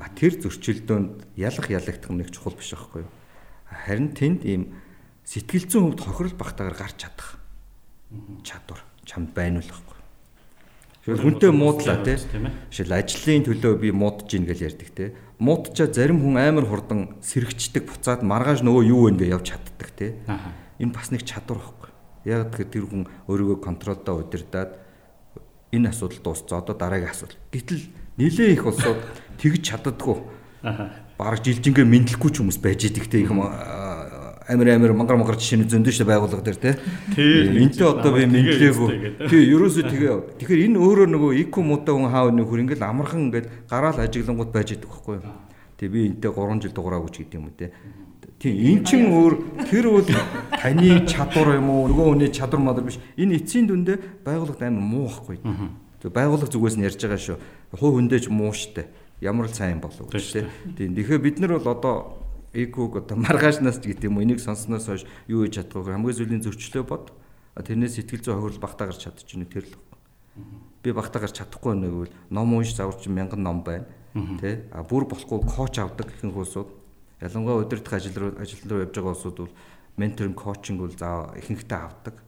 [0.01, 3.13] А тэр зөрчилдөөнд ялах ялагдах нэг чухал биш байхгүй юу?
[3.71, 4.75] Харин тэнд ийм
[5.23, 7.39] сэтгэл зүйн хувьд хохирол багтаагаар гарч чадах
[8.43, 9.99] чадвар чамд байна уу гэхгүй.
[11.05, 12.17] Шил хүнтэй муудлаа тий.
[12.73, 15.09] Шил ажлын төлөө би муудаж гин гэж ярьдаг тий.
[15.39, 20.17] Муудчаа зарим хүн амар хурдан сэрэгчдэг буцаад маргааш нөгөө юу вэ гэж явж чаддаг тий.
[20.81, 21.91] Энэ бас нэг чадвар байхгүй.
[22.25, 24.81] Яг тэгэхээр тэр хүн өөрийгөө контролдоо удирдаад
[25.77, 27.37] энэ асуудал дуусцаа одоо дараагийн асуудал.
[27.53, 27.85] Гэтэл
[28.17, 28.97] нилээ их болсоо
[29.39, 30.17] тэгж чаддаггүй.
[31.19, 33.43] Бараг жилжингээ мэдлэхгүй ч хүмүүс байж идэг те юм
[34.49, 36.71] амир амир мангар мангар жишээ зөндөө шүү байгууллага дээр те.
[37.17, 39.29] Энтэй одоо би мэдлээгүй.
[39.29, 40.17] Тий, ерөөсөө тэгээ.
[40.41, 44.53] Тэгэхээр энэ өөрөө нөгөө ику муудаа хүн хаав нэг хөр ингээл амархан ингээд гараал ажиглангууд
[44.53, 45.33] байж идэг байхгүй юу?
[45.81, 47.73] Тий, би энтэй 3 жил дугаараагүй ч гэдэг юм уу те.
[48.37, 51.89] Тий, эн чин өөр тэр бол таны чадвар юм уу?
[51.89, 53.01] Нөгөө хүний чадвар мадар биш.
[53.17, 55.41] Энэ эцсийн дүндээ байгууллагт амир муу байхгүй.
[56.05, 57.39] Тэг байгууллага зүгээс нь ярьж байгаа шүү.
[57.81, 58.93] Хуу хүндэж муу штэ.
[59.25, 60.45] Ямар л сайн болов гэж те.
[60.77, 61.97] Тий, тэгэхээр бид нар бол одоо
[62.53, 65.97] эгог одоо маргаашнаас ч гэдэг юм уу энийг сонсноос хойш юу хийж чадах вэ?
[65.97, 67.17] Хамгийн зүйлийн зөрчлөө бод
[67.57, 69.75] тэрнээс сэтгэл зүйн хохирол багтаа гарч чадчихна тэр л
[70.85, 75.07] би багтаа гарч чадахгүй нэг бол ном унш заварч мянган ном байна тий а бүр
[75.07, 76.69] болохгүй коуч авдаг ихэнх улсууд
[77.23, 79.55] ялангуяа удирдах ажил руу ажил руу явж байгаа улсууд бол
[79.97, 82.23] менторинг коучинг бол заа ихэнхдээ авдаг.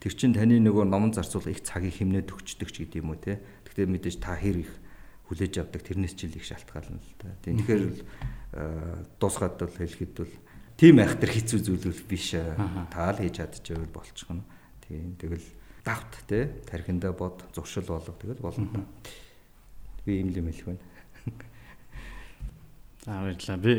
[0.00, 3.40] Тэр чин таны нөгөө ном зарцуул их цагийг хэмнээд өгчдөг ч гэдэг юм уу тий
[3.66, 4.72] гэхдээ мэдээж та хэр их
[5.28, 7.36] хүлээж авдаг тэрнээс ч их шалтгаална л да.
[7.44, 7.84] Тэгэхээр
[9.20, 10.34] дуусгаад бол хэлэхэд бол
[10.80, 14.42] тийм айхтар хэцүү зүйл бол биш таал хийж чадчихвэл болчихно.
[14.88, 15.44] Тийм тэгэл
[15.84, 18.88] давт те тархиндаа бод зуршил болов тэгэл болно.
[20.08, 20.84] Би ийм юм хэлэх байна.
[23.04, 23.60] За баярлалаа.
[23.60, 23.72] Би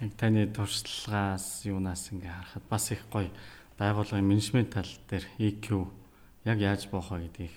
[0.00, 3.30] яг таны туршлагаас юунаас ингээ харахад бас их гоё
[3.78, 5.86] байгууллагын менежмент тал дээр EQ
[6.44, 7.54] яг яаж боох вэ гэдгийг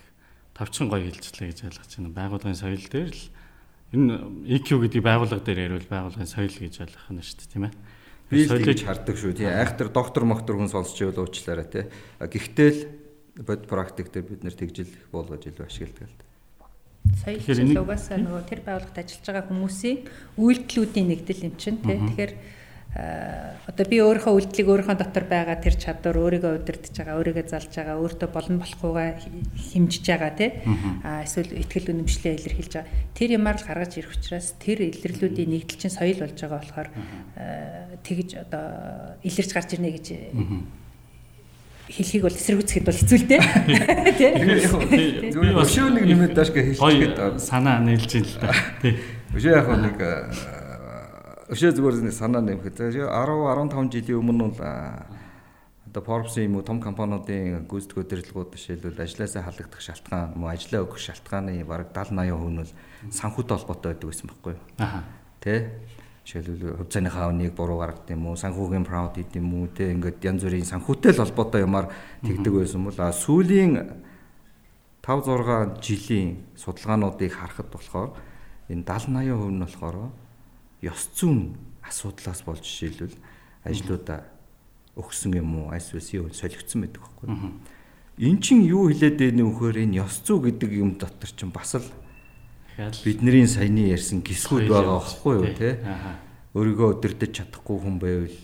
[0.53, 2.13] тавчхан гоё хэлжлээ гэж ойлгож байна.
[2.13, 3.23] Байгууллагын соёл дээр л
[3.93, 4.13] энэ
[4.57, 7.73] EQ гэдэг байгууллага дээр ярил байгууллагын соёл гэж ойлгох нь шүү дээ, тийм ээ.
[8.29, 9.49] Би тэгж хардаг шүү тий.
[9.49, 11.85] Айхтар доктор моктор хүн сонсч байвал уучлаарай тий.
[12.17, 12.81] Гэхдээ л
[13.45, 16.21] бод практик дээр бид нэр тэгжил болгож илүү ашигладаг л.
[17.21, 19.97] Соёл чинь угаасаа нөгөө тэр байгууллагад ажиллаж байгаа хүмүүсийн
[20.39, 21.97] үйлдэлүүдийн нэгдэл юм чинь тий.
[21.99, 22.33] Тэгэхээр
[22.93, 27.97] одоо би өөрийнхөө үйлдэлийг өөрийнхөө дотор байгаа тэр чадвар өөрийгөө удирдах байгаа, өөрийгөө залж байгаа,
[27.97, 29.09] өөртөө болон болохгүйгаа
[29.73, 30.49] хэмжиж байгаа тий.
[31.01, 32.93] А эсвэл ихтгэл үнэмшлээ илэрхийлж байгаа.
[33.17, 36.89] Тэр юмар л гаргаж ирэх учраас тэр илэрлүүдийн нэгдэл чинь соёл болж байгаа болохоор
[38.05, 38.65] тэгж одоо
[39.25, 40.07] илэрч гарч ирнэ гэж
[41.89, 43.41] хэлхийг бол эсэргүүцэхэд бол хэцүү л дээ.
[44.93, 45.33] Тий.
[45.33, 48.55] Өшөө нэг нэмээд дааш гэж хэлчихгээд санаа нийлж ин л да.
[48.79, 48.95] Тий.
[49.35, 49.97] Өшөө яг нэг
[51.53, 54.65] Өшөө зүгээр санаа нэмэхэд 10 15 жилийн өмнө бол
[55.85, 60.97] одоо Forbes-ийн юм уу том компаниудын гүйцэтгэх удирдлагууд жишээлбэл ажлаасаа халагдах шалтгаан, мөн ажлаа өгөх
[60.97, 62.73] шалтгааны бараг 70 80% нь бол
[63.13, 64.63] санхүүтэй холбоотой байдаг гэсэн байхгүй юу?
[64.81, 65.05] Аа.
[65.37, 65.53] Тэ?
[66.25, 70.41] Жишээлбэл хувьцааныхаа үнийг буруу гаргад юм уу, санхүүгийн fraud гэдэг юм уу, тэ ингээд янз
[70.41, 71.93] бүрийн санхүүтэй л холбоотой юмар
[72.25, 73.71] тэгдэг байсан бол а сүүлийн
[75.05, 78.17] 5 6 жилийн судалгаануудыг харахад болохоор
[78.73, 80.22] энэ 70 80% нь болохоор
[80.83, 83.15] ёс зүйн асуудлаас болж жишээлбэл
[83.63, 84.27] ажлуудаа
[84.99, 85.71] өгсөн юм уу?
[85.71, 87.27] Айсвс юу солигдсон байдаг байхгүй.
[88.19, 91.87] Эн чин юу хэлээд байны вөхөр энэ ёс зүй гэдэг юм дотор чинь бас л
[93.03, 95.69] бидний саяны ярьсан гисгүүд байгаа байхгүй юу те.
[96.53, 98.37] Өөрийгөө өдөрдөж чадахгүй хүн байвал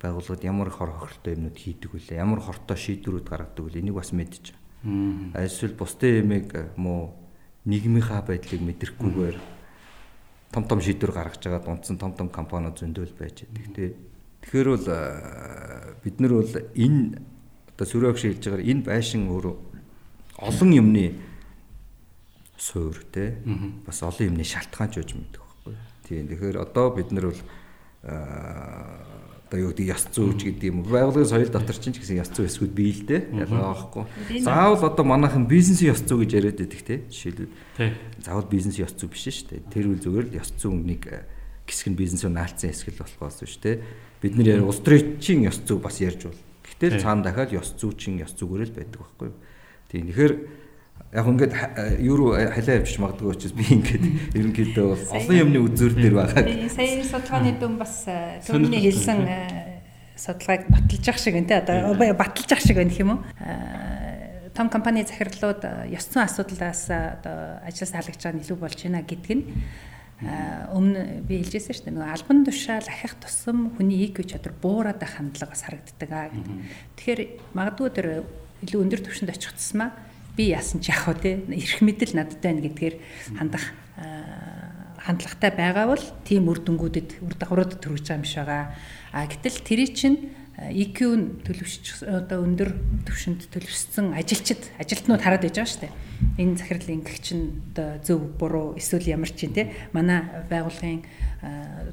[0.00, 4.56] байгууллагад ямар хор хохиртой юмнууд хийдэг вүлээ ямар хортой шийдвэрүүд гаргадаг вүлээ энийг бас мэдчих.
[5.36, 7.16] Эсвэл бусдын ямиг муу
[7.64, 9.36] нийгмийнхаа байдлыг мэдрэхгүйгээр
[10.56, 13.92] том том шийдвэр гаргаж байгаа дундсан том том компаниуд зөндөл байж байдаг тий.
[14.40, 14.88] Тэгэхээр бол
[16.00, 17.20] бид нар бол энэ
[17.76, 19.52] одоо сүрөөгш хэлж байгаа энэ байшин өөрөө
[20.40, 21.12] олон юмны
[22.56, 23.36] суур тий.
[23.84, 25.76] Бас олон юмны шалтгаан ч үж мэддэг байхгүй.
[26.08, 26.24] Тийм.
[26.32, 27.42] Тэгэхээр одоо бид нар бол
[29.46, 30.82] одоо юу гэдэг яс зүүж гэдэг юм.
[30.82, 33.46] Байгууллагын соёл дотор чинь ч гэсэн яс зүү эсвүүд бий л дээ.
[33.46, 34.04] Ялгаа байхгүй.
[34.42, 37.06] Заавал одоо манайхан бизнесийн яс зүү гэж яриад байдаг те.
[37.06, 37.54] Жишээлбэл.
[38.26, 39.70] Заавал бизнесийн яс зүү биш шүү дээ.
[39.70, 41.22] Тэр үл зүгээр л яс зүү нэг э,
[41.62, 43.86] хэсэг нь бизнесөө наалцсан хэсэг л болохоос биш те.
[44.18, 46.40] Бид нар яа улс төрийн яс зүү бас ярьж бол.
[46.66, 49.36] Гэтэл цаана дахиад яс зүүчин яс зүгээр л байдаг байхгүй юу.
[49.86, 50.10] Тийм.
[50.10, 50.34] Тэгэхээр
[51.16, 51.52] яг ингээд
[52.02, 54.04] юу руу халиа явчих магадгүй учраас би ингээд
[54.38, 56.44] ерөнхийдөө олон юмны үзүүр дээр байгаа.
[56.72, 58.04] Сая судалгааны дүн бас
[58.44, 59.20] түрүүний хэлсэн
[60.16, 63.20] судалгааг баталж ах шиг энэ одоо баталж ах шиг байна гэх юм уу?
[64.56, 69.28] том компани захирлууд ёс зүйн асуудлаас одоо ажлаас халагдж байгаа нь илүү болж байна гэдг
[69.36, 69.44] нь.
[70.72, 71.96] Өмнө би хэлжсэн шүү дээ.
[71.96, 76.56] Нөгөө албан тушаал ахих тусам хүний EQ чадвар буураад байх хандлага бас харагддаг аа гэдэг.
[76.96, 77.20] Тэгэхээр
[77.52, 78.06] магадгүй тэр
[78.64, 79.92] илүү өндөр түвшинд очих тусмаа
[80.36, 82.94] би яасан ч яах вэ те эрх мэдэл надад байна гэдгээр
[83.40, 83.64] хандах
[85.06, 88.74] хандлагатай байгаа бол тийм үр дүнгүүдэд үр дагаврууд төрүүлж байгаа юм шиг байгаа.
[89.14, 92.74] А гэтэл тэрий чинь EQ нь төлөвшч одоо өндөр
[93.06, 95.94] түвшинд төлөвшсөн ажилчид ажилтнууд хараад байж байгаа шүү дээ.
[96.42, 101.04] Энэ захирал ингэх чинь одоо зөв буруу эсвэл ямар ч юм те манай байгууллагын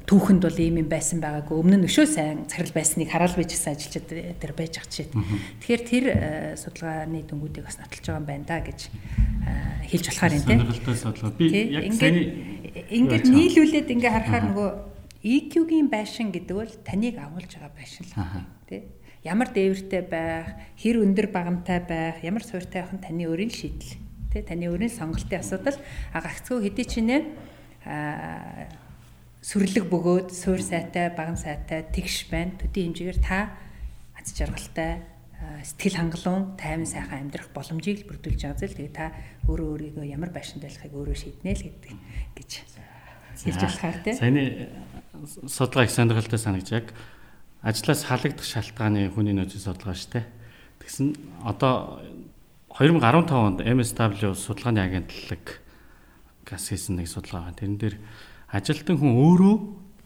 [0.08, 4.08] түүхэнд бол ийм юм байсан байгаагүй өмнө нь өшөө сайн захирал байсныг хараал байжсэн ажилчид
[4.40, 5.12] тэр байж ах чишээ.
[5.60, 6.04] Тэгэхээр тэр
[6.56, 8.80] судалгааны дүнгуудыг бас нотолж байгаа юм байна да гэж
[9.92, 10.56] хэлж болохоор юм те.
[10.56, 11.32] Сонирхолтой судалгаа.
[11.36, 12.16] Би яг сайн
[12.88, 14.70] ингээд нийлүүлээд ингээ харахаар нөгөө
[15.24, 18.80] EQ-гийн байшин гэдэг бол таныг агуулж байгаа байшин л тий.
[19.24, 23.96] Ямар дээвэртэй байх, хэр өндөр багамтай байх, ямар суурьтай байх нь таны өөрийн шийдэл.
[24.32, 25.80] Тий таны өөрийн сонголтын асуудал.
[26.12, 27.20] А гагцгүй хэдий чинээ
[27.88, 28.68] а
[29.44, 32.56] сүрлэг бөгөөд суур сайтай, багам сайтай тэгш байна.
[32.56, 33.52] Төдий хэмжээгээр та
[34.16, 35.04] аз жаргалтай
[35.60, 38.72] сэтгэл хангалуун, тайван сайхан амьдрах боломжийг л бүрдүүлж байгаа зэл.
[38.72, 39.12] Тэгээ та
[39.44, 39.68] өөрөө
[40.00, 41.92] өөрийгөө ямар байшинд байлахыг өөрөө шийднэ л гэдэг
[42.40, 42.50] гэж
[43.44, 44.16] хэлж болохоор тийм.
[44.16, 44.44] Саяны
[45.44, 46.86] судалгаа их сонирхолтой санагч яг
[47.60, 50.26] ажлаас халагдах шалтгааны хүний нөөцийн судалгаа шүү дээ.
[50.80, 51.06] Тэгсэн
[51.44, 52.00] одоо
[52.72, 55.60] 2015 онд MSW судалгааны агентлаг
[56.48, 57.60] гас хийсэн нэг судалгаа байна.
[57.60, 57.96] Тэрэн дээр
[58.54, 59.54] ажилтан хүн өөрөө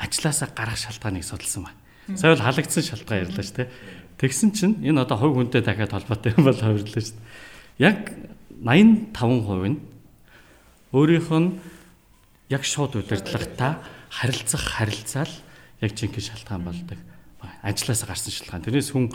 [0.00, 2.16] ажлаасаа гарах шалтгааныг судалсан байна.
[2.16, 3.68] Сая бол халагдсан шалтгаан ярьлаа шүү дээ.
[4.16, 7.84] Тэгсэн чинь энэ одоо хувь хүнтэй дахиад холбоотой юм бол хувирлаа шүү дээ.
[7.84, 7.98] Яг
[8.64, 9.78] 85% нь
[10.96, 11.60] өөрийнх нь
[12.48, 13.76] яг шууд удирдлагатай
[14.08, 15.32] харилцах харилцаал
[15.84, 16.98] яг жинхэнэ шалтгаан болдог.
[17.60, 18.64] Ажлаас гарсан шалтгаан.
[18.64, 19.12] Тэрнээс хүн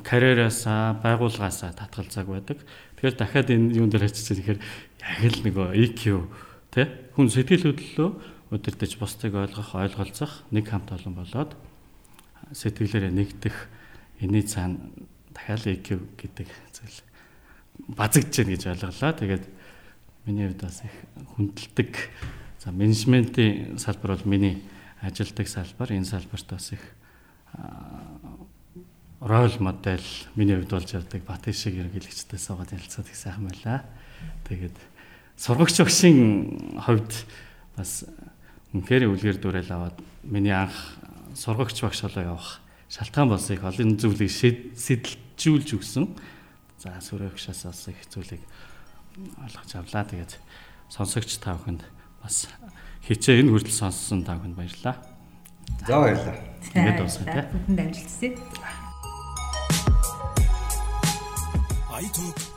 [0.00, 2.58] карьераасаа, байгууллагаасаа татгалзааг байдаг.
[2.96, 6.02] Тэгэхээр дахиад энэ юун дээр очиж ирэхээр яг л нөгөө EQ
[6.72, 8.10] тий хүн сэтгэл хөдлөлөө
[8.50, 11.54] удирдах бусдыг ойлгох, ойлголцох нэг хамт олон болоод
[12.52, 13.56] сэтгэлээрээ нэгдэх
[14.20, 14.78] энэний цаана
[15.34, 15.88] дахиад EQ
[16.18, 16.98] гэдэг зүйл
[17.98, 19.12] базагдж байна гэж ойлголоо.
[19.18, 19.44] Тэгээд
[20.26, 20.94] миний хувьд бас их
[21.34, 21.92] хүндэлдэг.
[22.62, 24.62] За менежментийн салбар бол миний
[25.00, 25.92] ажилдаг салбар.
[25.92, 26.82] Энэ салбарт бас их
[29.20, 33.82] рол модель миний хувьд болж явдаг бат шиг ерөнхийлөгчтэй суугаад ярилцаад их сайхан байлаа.
[34.48, 34.76] Тэгээд
[35.36, 37.12] сургагч багшийн хувьд
[37.76, 38.06] бас
[38.74, 40.74] үнхээр үлгэр дүүрэл аваад миний анх
[41.34, 42.48] сургагч багш болоо явах
[42.88, 46.06] шалтгаан болсон их олон зүйлийг сэдэлжүүлж өгсөн.
[46.78, 48.42] За сүрэгшээс бас их зүйлийг
[49.42, 50.04] ойлгож авлаа.
[50.06, 50.38] Тэгээд
[50.90, 51.82] сонсогч та бүхэнд
[52.22, 52.46] бас
[53.06, 54.96] хичээ энэ хүртэл сонссон та бүхэнд баярлалаа.
[55.86, 56.38] За баярлалаа.
[56.70, 57.44] Тэгээд дуусгая тий.
[57.50, 58.28] Бүхэнд амжилтсэ.
[62.04, 62.53] iTalk podcast.